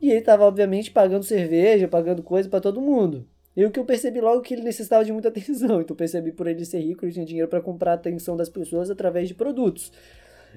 [0.00, 3.26] E ele estava, obviamente, pagando cerveja, pagando coisa para todo mundo.
[3.56, 5.80] E o que eu percebi logo é que ele necessitava de muita atenção.
[5.80, 8.90] Então percebi por ele ser rico, ele tinha dinheiro para comprar a atenção das pessoas
[8.90, 9.90] através de produtos.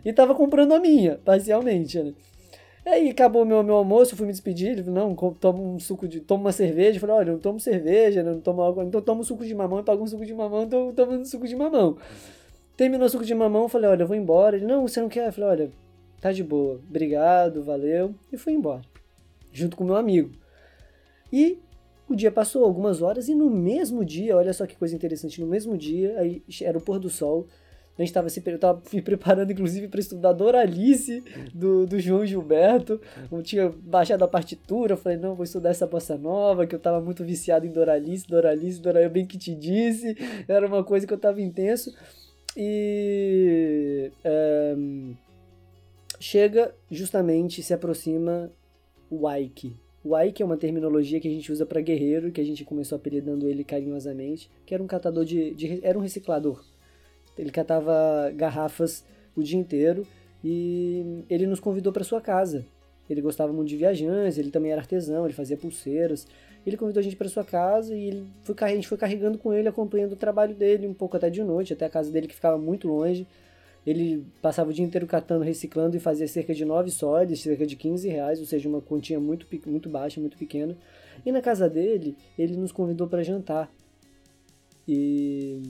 [0.03, 2.13] E estava comprando a minha, parcialmente, né?
[2.85, 6.07] Aí acabou meu, meu almoço, eu fui me despedir, ele falou, não, toma um suco
[6.07, 6.19] de.
[6.21, 6.97] toma uma cerveja.
[6.97, 9.53] Eu falei, olha, eu não tomo cerveja, não tomo água, então toma um suco de
[9.53, 11.97] mamão, e paga um suco de mamão, então tomando um suco de mamão.
[12.77, 14.55] Terminou o suco de mamão, eu falei, olha, eu vou embora.
[14.55, 15.27] Ele, não, você não quer?
[15.27, 15.71] Eu falei, olha,
[16.21, 18.15] tá de boa, obrigado, valeu.
[18.31, 18.81] E fui embora.
[19.51, 20.31] Junto com meu amigo.
[21.31, 21.59] E
[22.07, 25.45] o dia passou algumas horas e no mesmo dia, olha só que coisa interessante, no
[25.45, 27.45] mesmo dia, aí era o pôr do sol,
[27.99, 31.21] a gente estava se eu tava me preparando, inclusive, para estudar Doralice
[31.53, 33.01] do, do João Gilberto.
[33.29, 37.01] Eu tinha baixado a partitura, falei, não, vou estudar essa bossa nova, que eu estava
[37.01, 40.15] muito viciado em Doralice, Doralice, Doralice, bem que te disse.
[40.47, 41.93] Era uma coisa que eu estava intenso.
[42.55, 44.75] E é,
[46.21, 48.49] chega justamente, se aproxima
[49.09, 49.75] o Ike.
[50.05, 52.95] O Ike é uma terminologia que a gente usa para guerreiro, que a gente começou
[52.95, 56.63] apelidando ele carinhosamente, que era um catador de, de era um reciclador
[57.39, 60.05] ele catava garrafas o dia inteiro
[60.43, 62.65] e ele nos convidou para sua casa.
[63.09, 66.27] Ele gostava muito de viajantes, ele também era artesão, ele fazia pulseiras.
[66.65, 69.53] Ele convidou a gente para sua casa e ele foi, a gente foi carregando com
[69.53, 72.35] ele, acompanhando o trabalho dele, um pouco até de noite, até a casa dele que
[72.35, 73.25] ficava muito longe.
[73.87, 77.77] Ele passava o dia inteiro catando, reciclando e fazia cerca de 9 sólidos, cerca de
[77.77, 80.77] 15 reais, ou seja, uma quantia muito, muito baixa, muito pequena.
[81.25, 83.71] E na casa dele, ele nos convidou para jantar.
[84.91, 85.61] E,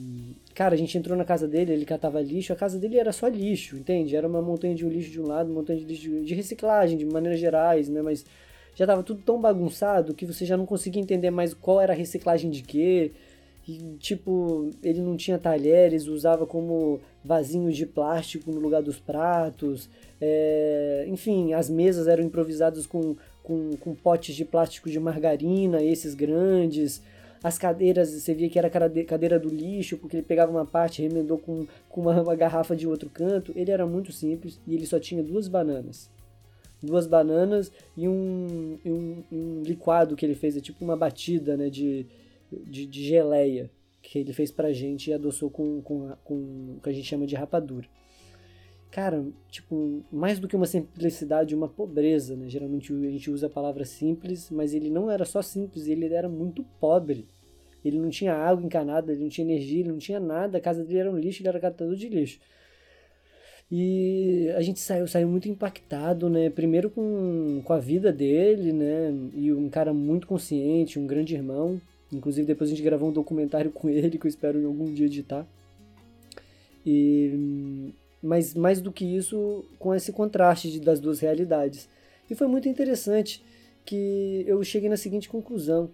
[0.54, 3.28] cara, a gente entrou na casa dele, ele catava lixo, a casa dele era só
[3.28, 4.16] lixo, entende?
[4.16, 7.04] Era uma montanha de lixo de um lado, uma montanha de lixo de reciclagem, de
[7.04, 8.00] maneiras gerais, né?
[8.00, 8.24] Mas
[8.74, 11.96] já tava tudo tão bagunçado que você já não conseguia entender mais qual era a
[11.96, 13.12] reciclagem de quê.
[13.68, 19.86] E, tipo, ele não tinha talheres, usava como vasinhos de plástico no lugar dos pratos.
[20.18, 26.14] É, enfim, as mesas eram improvisadas com, com, com potes de plástico de margarina, esses
[26.14, 27.02] grandes.
[27.42, 31.08] As cadeiras, você via que era cadeira do lixo, porque ele pegava uma parte e
[31.08, 33.52] remendou com, com uma, uma garrafa de outro canto.
[33.56, 36.10] Ele era muito simples e ele só tinha duas bananas
[36.82, 41.68] duas bananas e um, um, um, liquado que ele fez, é tipo uma batida né,
[41.68, 42.06] de,
[42.50, 43.70] de, de, geleia
[44.02, 46.34] que ele fez pra gente e adoçou com, com, com
[46.76, 47.86] o que a gente chama de rapadura.
[48.90, 52.48] Cara, tipo, mais do que uma simplicidade, uma pobreza, né?
[52.48, 56.28] Geralmente a gente usa a palavra simples, mas ele não era só simples, ele era
[56.28, 57.26] muito pobre.
[57.84, 60.84] Ele não tinha água encanada, ele não tinha energia, ele não tinha nada, a casa
[60.84, 62.40] dele era um lixo, ele era catador de lixo.
[63.70, 66.50] E a gente saiu, saiu muito impactado, né?
[66.50, 69.14] Primeiro com, com a vida dele, né?
[69.32, 71.80] E um cara muito consciente, um grande irmão.
[72.12, 75.06] Inclusive depois a gente gravou um documentário com ele que eu espero em algum dia
[75.06, 75.46] editar.
[76.84, 81.88] E mas mais do que isso, com esse contraste de, das duas realidades.
[82.28, 83.42] E foi muito interessante
[83.84, 85.90] que eu cheguei na seguinte conclusão.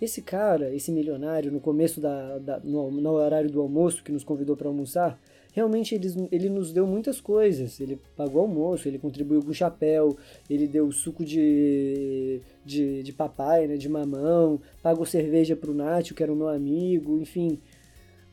[0.00, 4.24] Esse cara, esse milionário, no começo da, da no, no, horário do almoço que nos
[4.24, 5.18] convidou para almoçar,
[5.52, 7.78] realmente ele, ele nos deu muitas coisas.
[7.80, 10.16] Ele pagou almoço, ele contribuiu com chapéu,
[10.50, 16.14] ele deu suco de, de, de papai, né, de mamão, pagou cerveja para o Nátio,
[16.14, 17.58] que era o meu amigo, enfim.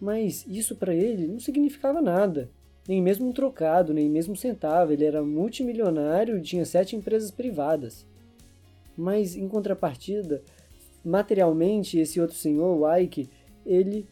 [0.01, 2.49] Mas isso para ele não significava nada
[2.87, 4.91] nem mesmo um trocado, nem mesmo um centavo.
[4.91, 8.05] Ele era multimilionário e tinha sete empresas privadas.
[8.97, 10.43] Mas, em contrapartida,
[11.03, 13.29] materialmente, esse outro senhor, o Ike,
[13.65, 14.05] ele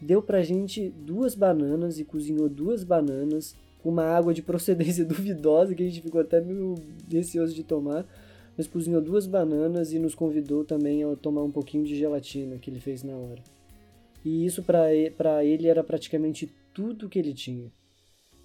[0.00, 5.74] deu pra gente duas bananas e cozinhou duas bananas com uma água de procedência duvidosa
[5.74, 6.74] que a gente ficou até meio
[7.10, 8.06] receoso de tomar.
[8.56, 12.68] Mas cozinhou duas bananas e nos convidou também a tomar um pouquinho de gelatina que
[12.68, 13.40] ele fez na hora.
[14.24, 17.70] E isso para ele era praticamente tudo que ele tinha.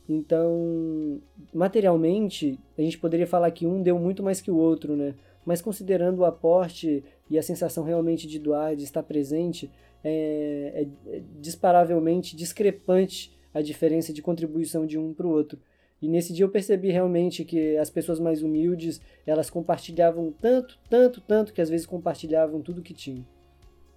[0.07, 1.21] Então,
[1.53, 5.15] materialmente, a gente poderia falar que um deu muito mais que o outro, né?
[5.45, 9.71] Mas considerando o aporte e a sensação realmente de doar, de estar presente,
[10.03, 15.59] é, é, é disparavelmente discrepante a diferença de contribuição de um para o outro.
[16.01, 21.21] E nesse dia eu percebi realmente que as pessoas mais humildes, elas compartilhavam tanto, tanto,
[21.21, 23.25] tanto, que às vezes compartilhavam tudo que tinham.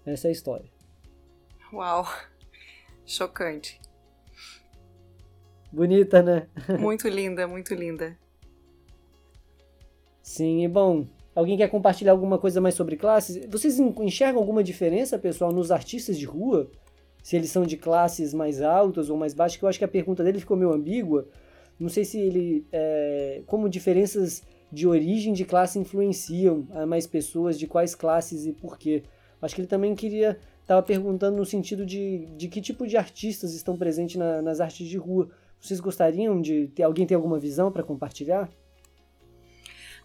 [0.04, 0.70] Essa é a história.
[1.72, 2.06] Uau!
[3.04, 3.80] Chocante.
[5.76, 6.46] Bonita, né?
[6.80, 8.16] Muito linda, muito linda.
[10.22, 13.44] Sim, e bom, alguém quer compartilhar alguma coisa mais sobre classes?
[13.46, 16.70] Vocês enxergam alguma diferença, pessoal, nos artistas de rua?
[17.22, 19.58] Se eles são de classes mais altas ou mais baixas?
[19.58, 21.28] Que eu acho que a pergunta dele ficou meio ambígua.
[21.78, 22.66] Não sei se ele.
[22.72, 28.52] É, como diferenças de origem de classe influenciam a mais pessoas, de quais classes e
[28.54, 29.02] por quê.
[29.42, 30.38] Acho que ele também queria.
[30.62, 34.88] Estava perguntando no sentido de, de que tipo de artistas estão presentes na, nas artes
[34.88, 35.28] de rua.
[35.60, 38.48] Vocês gostariam de ter alguém tem alguma visão para compartilhar?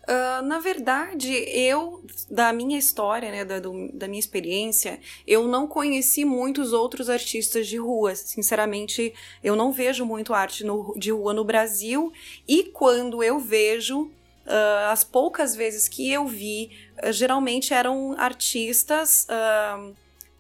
[0.03, 5.67] Uh, na verdade, eu, da minha história, né, da, do, da minha experiência, eu não
[5.67, 8.15] conheci muitos outros artistas de rua.
[8.15, 12.11] Sinceramente, eu não vejo muito arte no, de rua no Brasil.
[12.47, 16.71] E quando eu vejo, uh, as poucas vezes que eu vi,
[17.03, 19.27] uh, geralmente eram artistas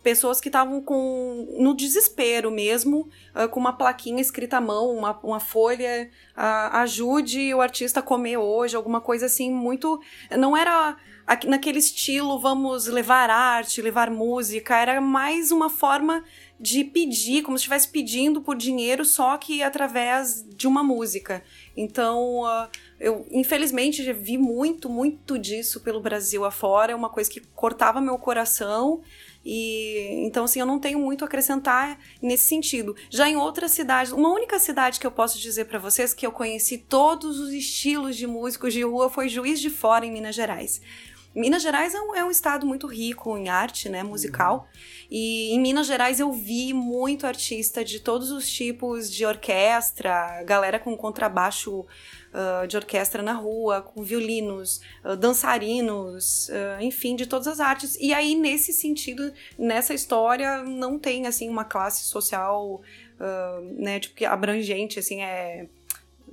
[0.03, 5.19] pessoas que estavam com no desespero mesmo, uh, com uma plaquinha escrita à mão, uma,
[5.23, 10.01] uma folha, uh, ajude o artista a comer hoje, alguma coisa assim, muito.
[10.37, 10.97] Não era
[11.47, 16.23] naquele estilo, vamos levar arte, levar música, era mais uma forma
[16.59, 21.43] de pedir, como se estivesse pedindo por dinheiro, só que através de uma música.
[21.75, 27.29] Então, uh, eu infelizmente já vi muito, muito disso pelo Brasil afora, é uma coisa
[27.29, 29.01] que cortava meu coração.
[29.43, 32.95] E então assim, eu não tenho muito a acrescentar nesse sentido.
[33.09, 36.31] Já em outras cidades, uma única cidade que eu posso dizer para vocês que eu
[36.31, 40.81] conheci todos os estilos de músicos de rua foi Juiz de Fora em Minas Gerais.
[41.33, 44.67] Minas Gerais é um, é um, estado muito rico em arte, né, musical.
[44.73, 45.07] Uhum.
[45.09, 50.77] E em Minas Gerais eu vi muito artista de todos os tipos de orquestra, galera
[50.77, 57.47] com contrabaixo uh, de orquestra na rua, com violinos, uh, dançarinos, uh, enfim, de todas
[57.47, 57.97] as artes.
[57.99, 62.81] E aí, nesse sentido, nessa história, não tem, assim, uma classe social,
[63.77, 65.67] né, tipo, abrangente, assim, é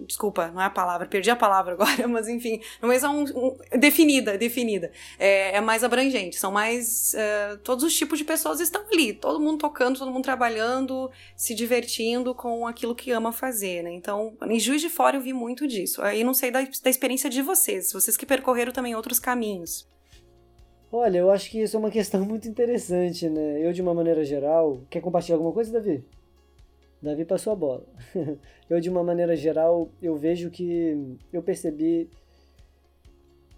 [0.06, 3.56] Desculpa, não é a palavra, perdi a palavra agora, mas enfim, mas é um, um
[3.78, 4.92] definida, definida.
[5.18, 7.14] É, é, mais abrangente, são mais.
[7.14, 11.54] Uh, todos os tipos de pessoas estão ali, todo mundo tocando, todo mundo trabalhando, se
[11.54, 13.92] divertindo com aquilo que ama fazer, né?
[13.92, 16.00] Então, em Juiz de Fora eu vi muito disso.
[16.02, 19.88] Aí não sei da, da experiência de vocês, vocês que percorreram também outros caminhos.
[20.90, 23.60] Olha, eu acho que isso é uma questão muito interessante, né?
[23.60, 24.82] Eu, de uma maneira geral.
[24.88, 26.04] Quer compartilhar alguma coisa, Davi?
[27.00, 27.84] Davi passou a bola.
[28.68, 32.08] eu, de uma maneira geral, eu vejo que eu percebi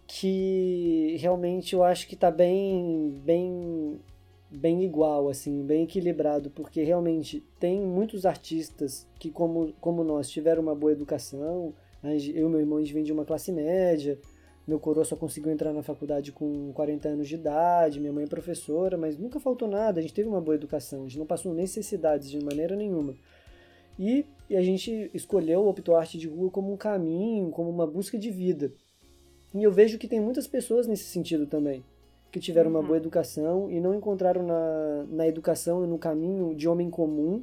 [0.06, 4.00] que realmente eu acho que tá bem, bem,
[4.50, 10.62] bem igual, assim, bem equilibrado, porque realmente tem muitos artistas que, como, como nós, tiveram
[10.62, 11.72] uma boa educação.
[12.02, 14.18] Eu e meu irmão, a gente vem de uma classe média,
[14.70, 18.28] meu coroa só conseguiu entrar na faculdade com 40 anos de idade, minha mãe é
[18.28, 21.52] professora, mas nunca faltou nada, a gente teve uma boa educação, a gente não passou
[21.52, 23.16] necessidades de maneira nenhuma.
[23.98, 27.84] E, e a gente escolheu, optou a arte de rua como um caminho, como uma
[27.84, 28.72] busca de vida.
[29.52, 31.82] E eu vejo que tem muitas pessoas nesse sentido também,
[32.30, 32.86] que tiveram uma uhum.
[32.86, 37.42] boa educação e não encontraram na, na educação e no caminho de homem comum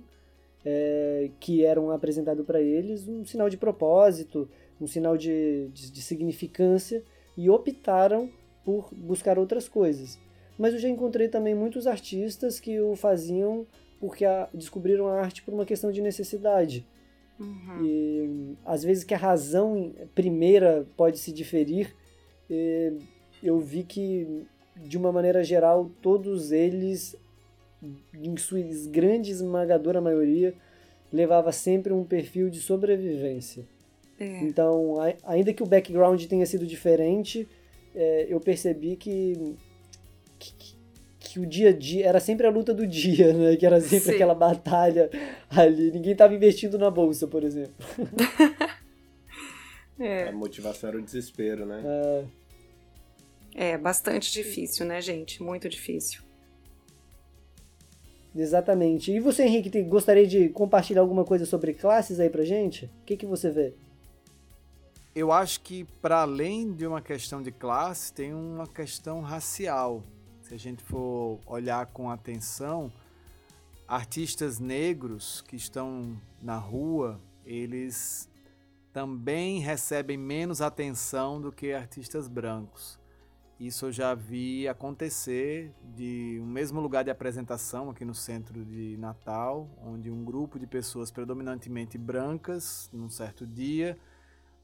[0.64, 4.48] é, que eram apresentado para eles um sinal de propósito,
[4.80, 7.04] um sinal de, de, de significância
[7.38, 8.30] e optaram
[8.66, 10.20] por buscar outras coisas.
[10.58, 13.66] Mas eu já encontrei também muitos artistas que o faziam
[14.00, 16.86] porque a, descobriram a arte por uma questão de necessidade.
[17.40, 17.86] Uhum.
[17.86, 21.96] E às vezes que a razão primeira pode se diferir,
[23.42, 24.46] eu vi que
[24.76, 27.16] de uma maneira geral todos eles,
[28.14, 30.54] em sua grande esmagadora maioria,
[31.12, 33.66] levava sempre um perfil de sobrevivência.
[34.20, 34.40] É.
[34.40, 37.48] Então, ainda que o background tenha sido diferente,
[37.96, 39.56] é, eu percebi que,
[40.40, 40.78] que,
[41.20, 43.56] que o dia a dia era sempre a luta do dia, né?
[43.56, 44.16] Que era sempre Sim.
[44.16, 45.10] aquela batalha
[45.50, 45.92] ali.
[45.92, 47.74] Ninguém estava investindo na bolsa, por exemplo.
[50.00, 50.30] é.
[50.30, 51.84] A motivação era o desespero, né?
[51.86, 52.24] É.
[53.60, 55.42] É bastante difícil, né, gente?
[55.42, 56.22] Muito difícil.
[58.36, 59.12] Exatamente.
[59.12, 62.86] E você, Henrique, gostaria de compartilhar alguma coisa sobre classes aí pra gente?
[62.86, 63.74] O que, que você vê?
[65.20, 70.04] Eu acho que, para além de uma questão de classe, tem uma questão racial.
[70.44, 72.94] Se a gente for olhar com atenção,
[73.88, 78.30] artistas negros que estão na rua, eles
[78.94, 83.00] também recebem menos atenção do que artistas brancos.
[83.60, 88.96] Isso eu já vi acontecer de um mesmo lugar de apresentação aqui no centro de
[88.98, 93.98] Natal, onde um grupo de pessoas predominantemente brancas, num certo dia,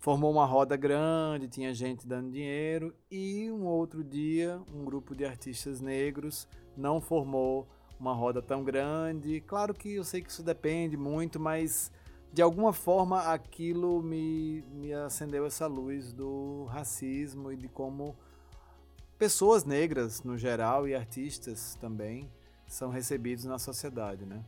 [0.03, 5.23] formou uma roda grande, tinha gente dando dinheiro, e um outro dia, um grupo de
[5.23, 6.45] artistas negros
[6.75, 7.65] não formou
[7.97, 9.39] uma roda tão grande.
[9.39, 11.89] Claro que eu sei que isso depende muito, mas
[12.33, 18.13] de alguma forma aquilo me, me acendeu essa luz do racismo e de como
[19.17, 22.29] pessoas negras no geral e artistas também
[22.67, 24.43] são recebidos na sociedade, né?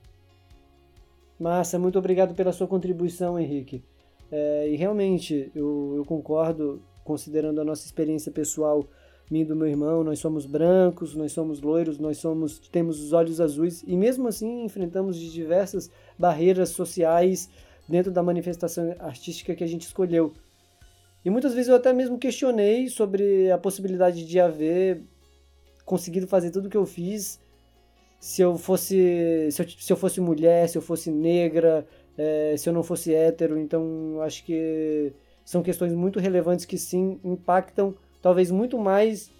[1.40, 3.86] Massa, muito obrigado pela sua contribuição, Henrique.
[4.32, 8.88] É, e realmente, eu, eu concordo, considerando a nossa experiência pessoal,
[9.30, 13.14] mim e do meu irmão, nós somos brancos, nós somos loiros, nós somos temos os
[13.14, 17.50] olhos azuis e mesmo assim enfrentamos diversas barreiras sociais
[17.88, 20.34] dentro da manifestação artística que a gente escolheu.
[21.24, 25.02] E muitas vezes eu até mesmo questionei sobre a possibilidade de haver
[25.84, 27.40] conseguido fazer tudo o que eu fiz
[28.20, 31.86] se eu fosse se eu, se eu fosse mulher, se eu fosse negra,
[32.18, 33.58] é, se eu não fosse hétero.
[33.58, 35.14] Então acho que
[35.44, 39.32] são questões muito relevantes que sim impactam talvez muito mais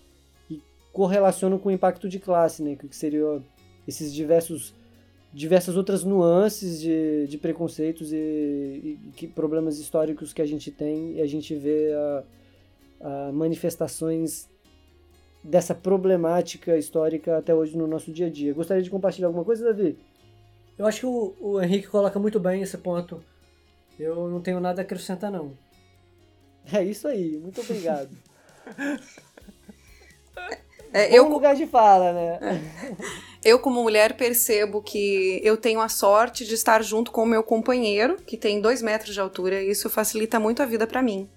[0.50, 0.62] e
[0.94, 2.76] correlacionam com o impacto de classe, né?
[2.76, 3.42] Que seria
[3.88, 4.74] esses diversos
[5.34, 11.18] diversas outras nuances de, de preconceitos e, e, e, problemas históricos que a gente tem
[11.18, 12.24] e a gente vê a,
[13.02, 14.48] a manifestações
[15.44, 18.54] dessa problemática histórica até hoje no nosso dia a dia.
[18.54, 19.98] Gostaria de compartilhar alguma coisa, Davi?
[20.78, 23.24] Eu acho que o, o Henrique coloca muito bem esse ponto.
[23.98, 25.58] Eu não tenho nada a acrescentar, não.
[26.72, 28.10] É isso aí, muito obrigado.
[30.92, 32.40] É, eu, lugar de fala, né?
[33.44, 37.44] Eu, como mulher, percebo que eu tenho a sorte de estar junto com o meu
[37.44, 41.30] companheiro, que tem dois metros de altura, e isso facilita muito a vida para mim.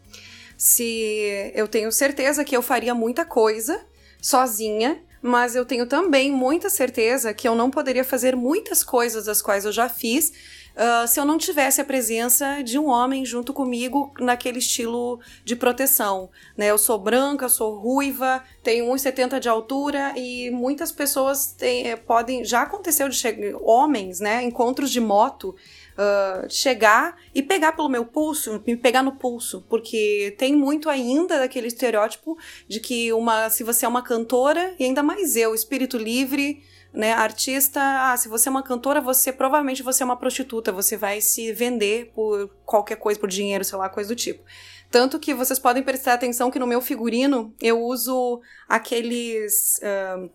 [0.57, 3.85] Se eu tenho certeza que eu faria muita coisa
[4.23, 9.43] sozinha, mas eu tenho também muita certeza que eu não poderia fazer muitas coisas das
[9.43, 10.33] quais eu já fiz
[10.79, 15.57] uh, se eu não tivesse a presença de um homem junto comigo naquele estilo de
[15.57, 16.31] proteção.
[16.57, 16.67] Né?
[16.67, 22.45] Eu sou branca, sou ruiva, tenho 1,70 de altura e muitas pessoas têm, eh, podem.
[22.45, 24.43] Já aconteceu de chegar, homens, né?
[24.43, 25.55] Encontros de moto.
[25.99, 31.41] Uh, chegar e pegar pelo meu pulso, me pegar no pulso, porque tem muito ainda
[31.41, 32.39] daquele estereótipo
[32.69, 37.13] de que uma, se você é uma cantora, e ainda mais eu, espírito livre, né,
[37.13, 41.21] artista, ah, se você é uma cantora, você provavelmente você é uma prostituta, você vai
[41.21, 44.45] se vender por qualquer coisa, por dinheiro, sei lá, coisa do tipo.
[44.91, 49.81] Tanto que vocês podem prestar atenção que no meu figurino eu uso aqueles.
[49.83, 50.31] Uh,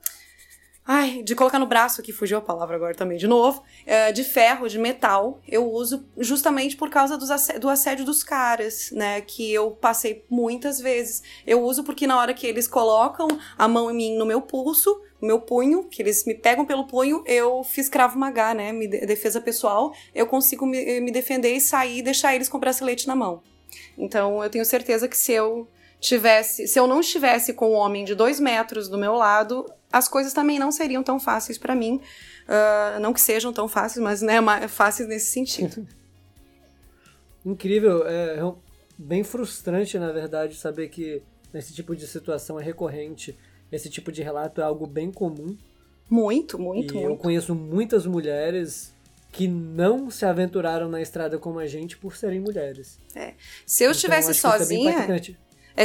[0.86, 3.64] Ai, de colocar no braço aqui, fugiu a palavra agora também de novo.
[3.86, 9.22] É, de ferro, de metal, eu uso justamente por causa do assédio dos caras, né?
[9.22, 11.24] Que eu passei muitas vezes.
[11.48, 13.28] Eu uso porque na hora que eles colocam
[13.58, 16.86] a mão em mim no meu pulso, no meu punho, que eles me pegam pelo
[16.86, 18.74] punho, eu fiz cravo magá, né?
[19.06, 23.08] Defesa pessoal, eu consigo me, me defender e sair e deixar eles com o bracelete
[23.08, 23.42] na mão.
[23.98, 25.66] Então eu tenho certeza que se eu
[26.04, 30.08] tivesse, se eu não estivesse com um homem de dois metros do meu lado, as
[30.08, 32.02] coisas também não seriam tão fáceis para mim.
[32.48, 35.88] Uh, não que sejam tão fáceis, mas né, fáceis nesse sentido.
[37.46, 38.54] Incrível, é, é
[38.98, 41.22] bem frustrante, na verdade, saber que
[41.54, 43.38] nesse tipo de situação é recorrente.
[43.72, 45.56] Esse tipo de relato é algo bem comum.
[46.10, 47.12] Muito, muito, e muito.
[47.12, 48.94] Eu conheço muitas mulheres
[49.32, 53.00] que não se aventuraram na estrada como a gente por serem mulheres.
[53.16, 53.34] É.
[53.66, 55.34] Se eu então, estivesse sozinha, é,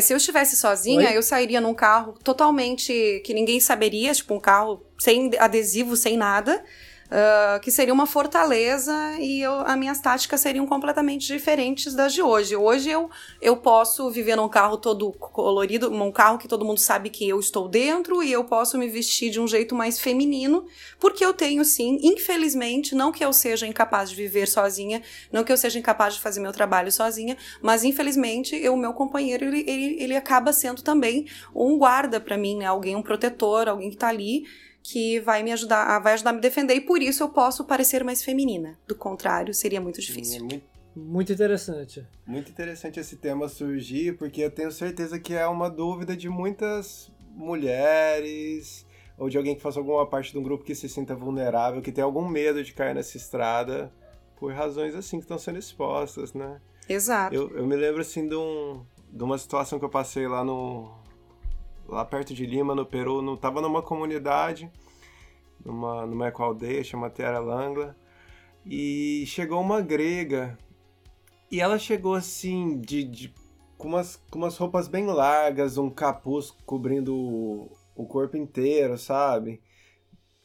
[0.01, 1.17] se eu estivesse sozinha, Oi?
[1.17, 6.63] eu sairia num carro totalmente que ninguém saberia, tipo um carro sem adesivo, sem nada.
[7.09, 12.21] Uh, que seria uma fortaleza e eu, as minhas táticas seriam completamente diferentes das de
[12.21, 12.55] hoje.
[12.55, 13.09] Hoje eu,
[13.41, 17.41] eu posso viver num carro todo colorido, um carro que todo mundo sabe que eu
[17.41, 20.67] estou dentro e eu posso me vestir de um jeito mais feminino,
[21.01, 25.01] porque eu tenho sim, infelizmente, não que eu seja incapaz de viver sozinha,
[25.33, 29.47] não que eu seja incapaz de fazer meu trabalho sozinha, mas infelizmente o meu companheiro
[29.47, 32.67] ele, ele, ele acaba sendo também um guarda para mim, né?
[32.67, 34.45] Alguém, um protetor, alguém que tá ali
[34.83, 38.05] que vai me ajudar, vai ajudar a me defender e por isso eu posso parecer
[38.05, 38.79] mais feminina.
[38.87, 40.41] Do contrário, seria muito difícil.
[40.41, 40.67] Sim, é muito,
[40.97, 42.07] muito interessante.
[42.27, 47.11] Muito interessante esse tema surgir, porque eu tenho certeza que é uma dúvida de muitas
[47.35, 51.83] mulheres ou de alguém que faça alguma parte de um grupo que se sinta vulnerável,
[51.83, 53.93] que tem algum medo de cair nessa estrada
[54.37, 56.61] por razões assim que estão sendo expostas, né?
[56.89, 57.35] Exato.
[57.35, 60.97] Eu, eu me lembro assim de, um, de uma situação que eu passei lá no,
[61.89, 64.71] lá perto de Lima, no Peru, no, tava numa comunidade,
[65.65, 67.97] numa, numa ecoaldeia, chama Terra Langla,
[68.65, 70.59] e chegou uma grega,
[71.51, 73.35] e ela chegou assim, de, de
[73.79, 79.63] com, umas, com umas roupas bem largas, um capuz cobrindo o, o corpo inteiro, sabe?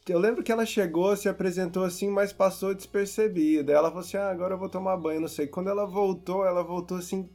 [0.06, 3.72] Eu lembro que ela chegou, se apresentou assim, mas passou despercebida.
[3.72, 5.46] Ela falou assim: ah, agora eu vou tomar banho, não sei.
[5.46, 7.26] Quando ela voltou, ela voltou assim,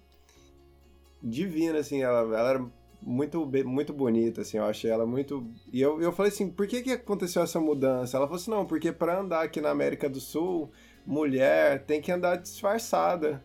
[1.22, 2.72] divina, assim, ela, ela era
[3.02, 5.46] muito, muito bonita, assim, eu achei ela muito...
[5.72, 8.18] E eu, eu falei assim, por que que aconteceu essa mudança?
[8.18, 10.70] Ela falou assim, não, porque para andar aqui na América do Sul,
[11.06, 13.44] mulher tem que andar disfarçada.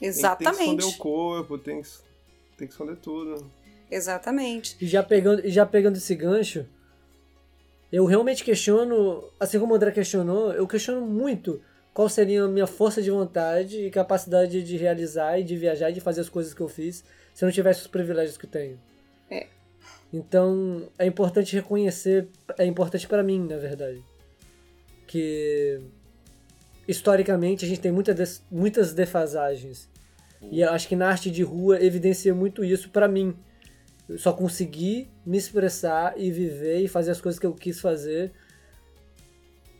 [0.00, 0.58] Exatamente.
[0.58, 1.88] Tem, tem que esconder o corpo, tem que,
[2.56, 3.50] tem que esconder tudo.
[3.90, 4.76] Exatamente.
[4.80, 6.66] E já pegando, e já pegando esse gancho,
[7.90, 11.60] eu realmente questiono, assim como o André questionou, eu questiono muito
[11.96, 15.94] qual seria a minha força de vontade e capacidade de realizar e de viajar e
[15.94, 18.50] de fazer as coisas que eu fiz se eu não tivesse os privilégios que eu
[18.50, 18.78] tenho.
[19.30, 19.46] É.
[20.12, 22.28] Então, é importante reconhecer,
[22.58, 24.04] é importante para mim, na verdade,
[25.06, 25.80] que
[26.86, 29.88] historicamente a gente tem muita des, muitas defasagens.
[30.52, 33.34] E eu acho que na arte de rua evidencia muito isso para mim.
[34.06, 38.34] Eu só consegui me expressar e viver e fazer as coisas que eu quis fazer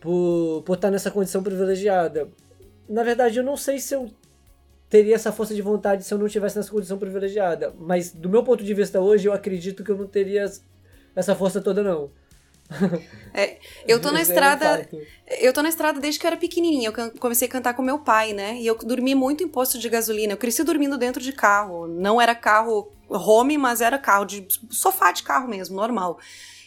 [0.01, 2.29] por, por estar nessa condição privilegiada.
[2.89, 4.11] Na verdade, eu não sei se eu
[4.89, 7.75] teria essa força de vontade se eu não tivesse nessa condição privilegiada.
[7.79, 10.51] Mas do meu ponto de vista hoje, eu acredito que eu não teria
[11.15, 12.11] essa força toda, não.
[13.33, 14.89] É, eu tô na é estrada.
[15.41, 16.93] Eu tô na estrada desde que eu era pequenininha.
[16.97, 18.57] Eu comecei a cantar com meu pai, né?
[18.57, 20.33] E eu dormi muito em posto de gasolina.
[20.33, 21.87] Eu cresci dormindo dentro de carro.
[21.87, 26.19] Não era carro home, mas era carro de sofá de carro mesmo, normal.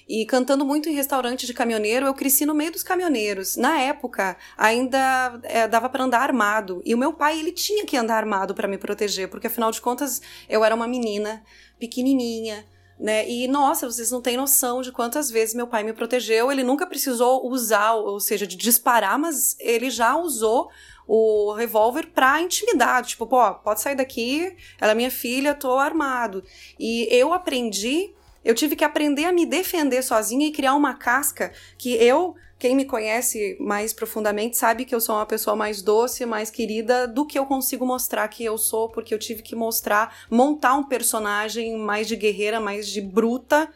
[0.10, 3.56] E cantando muito em restaurante de caminhoneiro, eu cresci no meio dos caminhoneiros.
[3.56, 6.82] Na época, ainda é, dava para andar armado.
[6.84, 9.80] E o meu pai, ele tinha que andar armado para me proteger, porque afinal de
[9.80, 11.44] contas, eu era uma menina
[11.80, 12.66] pequenininha,
[13.00, 13.30] né?
[13.30, 16.52] E nossa, vocês não têm noção de quantas vezes meu pai me protegeu.
[16.52, 20.72] Ele nunca precisou usar, ou seja, de disparar, mas ele já usou
[21.08, 26.44] o revólver pra intimidar, tipo, pô, pode sair daqui, ela é minha filha, tô armado.
[26.80, 28.14] E eu aprendi,
[28.50, 32.76] eu tive que aprender a me defender sozinha e criar uma casca que eu quem
[32.76, 37.28] me conhece mais profundamente sabe que eu sou uma pessoa mais doce, mais querida do
[37.28, 41.78] que eu consigo mostrar que eu sou, porque eu tive que mostrar, montar um personagem
[41.78, 43.70] mais de guerreira, mais de bruta,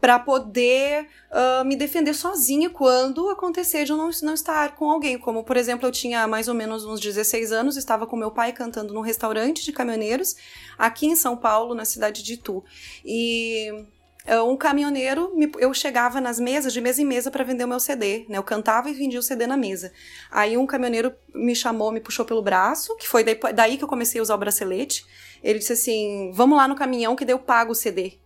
[0.00, 5.18] para poder uh, me defender sozinha quando acontecer de eu não, não estar com alguém.
[5.18, 8.52] Como, por exemplo, eu tinha mais ou menos uns 16 anos, estava com meu pai
[8.52, 10.34] cantando num restaurante de caminhoneiros
[10.78, 12.64] aqui em São Paulo, na cidade de Itu.
[13.04, 13.68] E
[14.44, 18.26] um caminhoneiro, eu chegava nas mesas, de mesa em mesa, para vender o meu CD.
[18.28, 18.38] Né?
[18.38, 19.92] Eu cantava e vendia o CD na mesa.
[20.30, 24.20] Aí um caminhoneiro me chamou, me puxou pelo braço, que foi daí, que eu comecei
[24.20, 25.04] a usar o bracelete.
[25.42, 28.18] Ele disse assim: Vamos lá no caminhão que daí eu pago o CD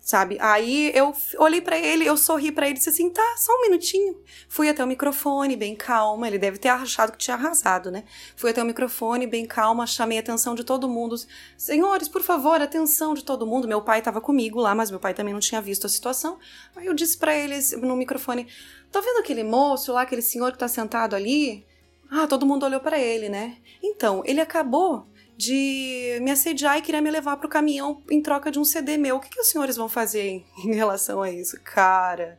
[0.00, 0.38] sabe?
[0.40, 3.62] Aí eu olhei para ele, eu sorri para ele e disse assim: tá, só um
[3.62, 4.18] minutinho.
[4.48, 6.26] Fui até o microfone, bem calma.
[6.26, 8.04] Ele deve ter achado que tinha arrasado, né?
[8.34, 11.16] Fui até o microfone, bem calma, chamei a atenção de todo mundo.
[11.56, 13.68] Senhores, por favor, atenção de todo mundo.
[13.68, 16.38] Meu pai estava comigo lá, mas meu pai também não tinha visto a situação.
[16.74, 18.46] Aí eu disse para eles no microfone:
[18.90, 21.66] tá vendo aquele moço lá, aquele senhor que tá sentado ali?
[22.10, 23.58] Ah, todo mundo olhou para ele, né?
[23.80, 25.06] Então, ele acabou
[25.40, 29.16] de me assediar e queria me levar pro caminhão em troca de um CD meu.
[29.16, 31.58] O que, que os senhores vão fazer em, relação a isso?
[31.64, 32.38] Cara,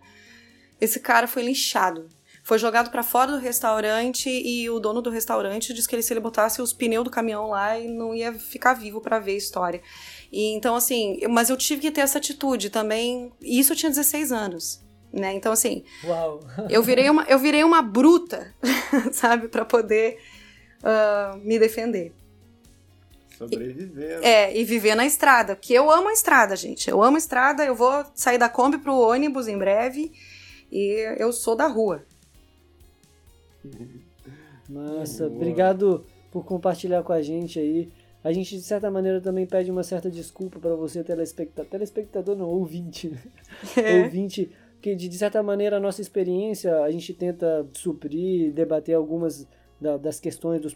[0.79, 2.07] esse cara foi linchado.
[2.43, 6.13] Foi jogado para fora do restaurante e o dono do restaurante disse que ele, se
[6.13, 9.37] ele botasse os pneus do caminhão lá e não ia ficar vivo para ver a
[9.37, 9.81] história.
[10.31, 13.31] E, então, assim, mas eu tive que ter essa atitude também.
[13.41, 14.81] E isso eu tinha 16 anos.
[15.11, 15.33] Né?
[15.33, 16.39] Então, assim, Uau.
[16.69, 18.53] eu virei uma, eu virei uma bruta,
[19.11, 20.19] sabe, para poder
[20.83, 22.13] ah, me defender.
[23.49, 24.19] Sobreviver.
[24.23, 26.89] É, e viver na estrada, porque eu amo a estrada, gente.
[26.89, 30.11] Eu amo a estrada, eu vou sair da Kombi pro ônibus em breve
[30.71, 32.03] e eu sou da rua.
[34.69, 35.35] Massa, Boa.
[35.35, 37.89] obrigado por compartilhar com a gente aí.
[38.23, 41.69] A gente, de certa maneira, também pede uma certa desculpa para você, telespectador.
[41.69, 43.09] Telespectador não, ouvinte.
[43.09, 43.21] né?
[43.75, 44.03] É.
[44.03, 49.47] Ouvinte, que de, de certa maneira a nossa experiência, a gente tenta suprir, debater algumas
[49.81, 50.75] da- das questões dos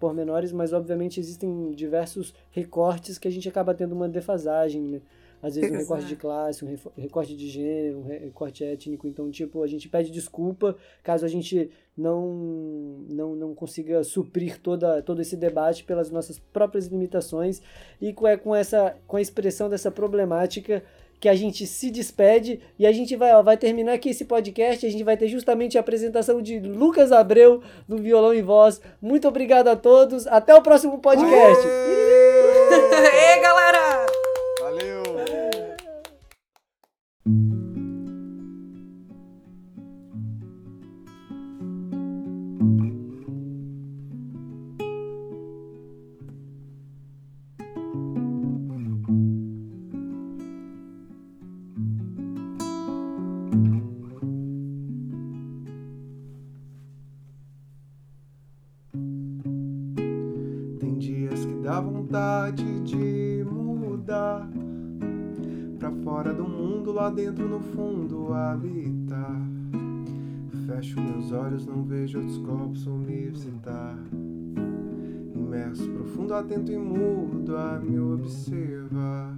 [0.00, 5.00] pormenores, mas obviamente existem diversos recortes que a gente acaba tendo uma defasagem, né?
[5.42, 9.06] Às vezes um recorte de classe, um recorte de gênero, um re- recorte étnico.
[9.06, 15.02] Então, tipo, a gente pede desculpa caso a gente não, não, não consiga suprir toda,
[15.02, 17.60] todo esse debate pelas nossas próprias limitações.
[18.00, 20.82] E com, é, com, essa, com a expressão dessa problemática
[21.20, 24.86] que a gente se despede e a gente vai, ó, vai terminar aqui esse podcast.
[24.86, 28.80] A gente vai ter justamente a apresentação de Lucas Abreu no violão e voz.
[29.00, 30.26] Muito obrigado a todos.
[30.26, 31.66] Até o próximo podcast.
[31.66, 34.06] Ei, galera!
[34.60, 35.02] Valeu!
[66.86, 69.40] Mundo, lá dentro no fundo habitar.
[70.66, 73.98] Fecho meus olhos, não vejo outros corpos me visitar.
[75.34, 79.35] Imerso, profundo, atento e mudo a me observar.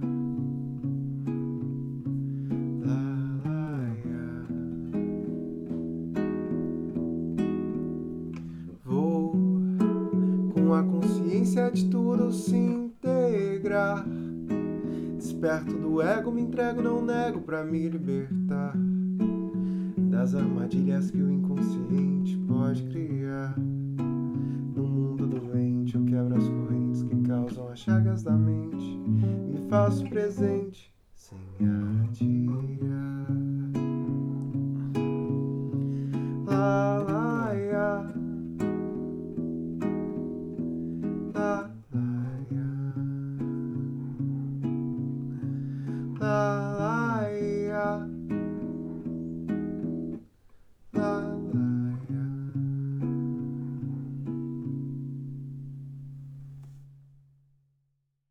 [16.19, 18.73] Desperto do ego, me entrego, não nego pra me libertar
[19.97, 22.18] das armadilhas que o inconsciente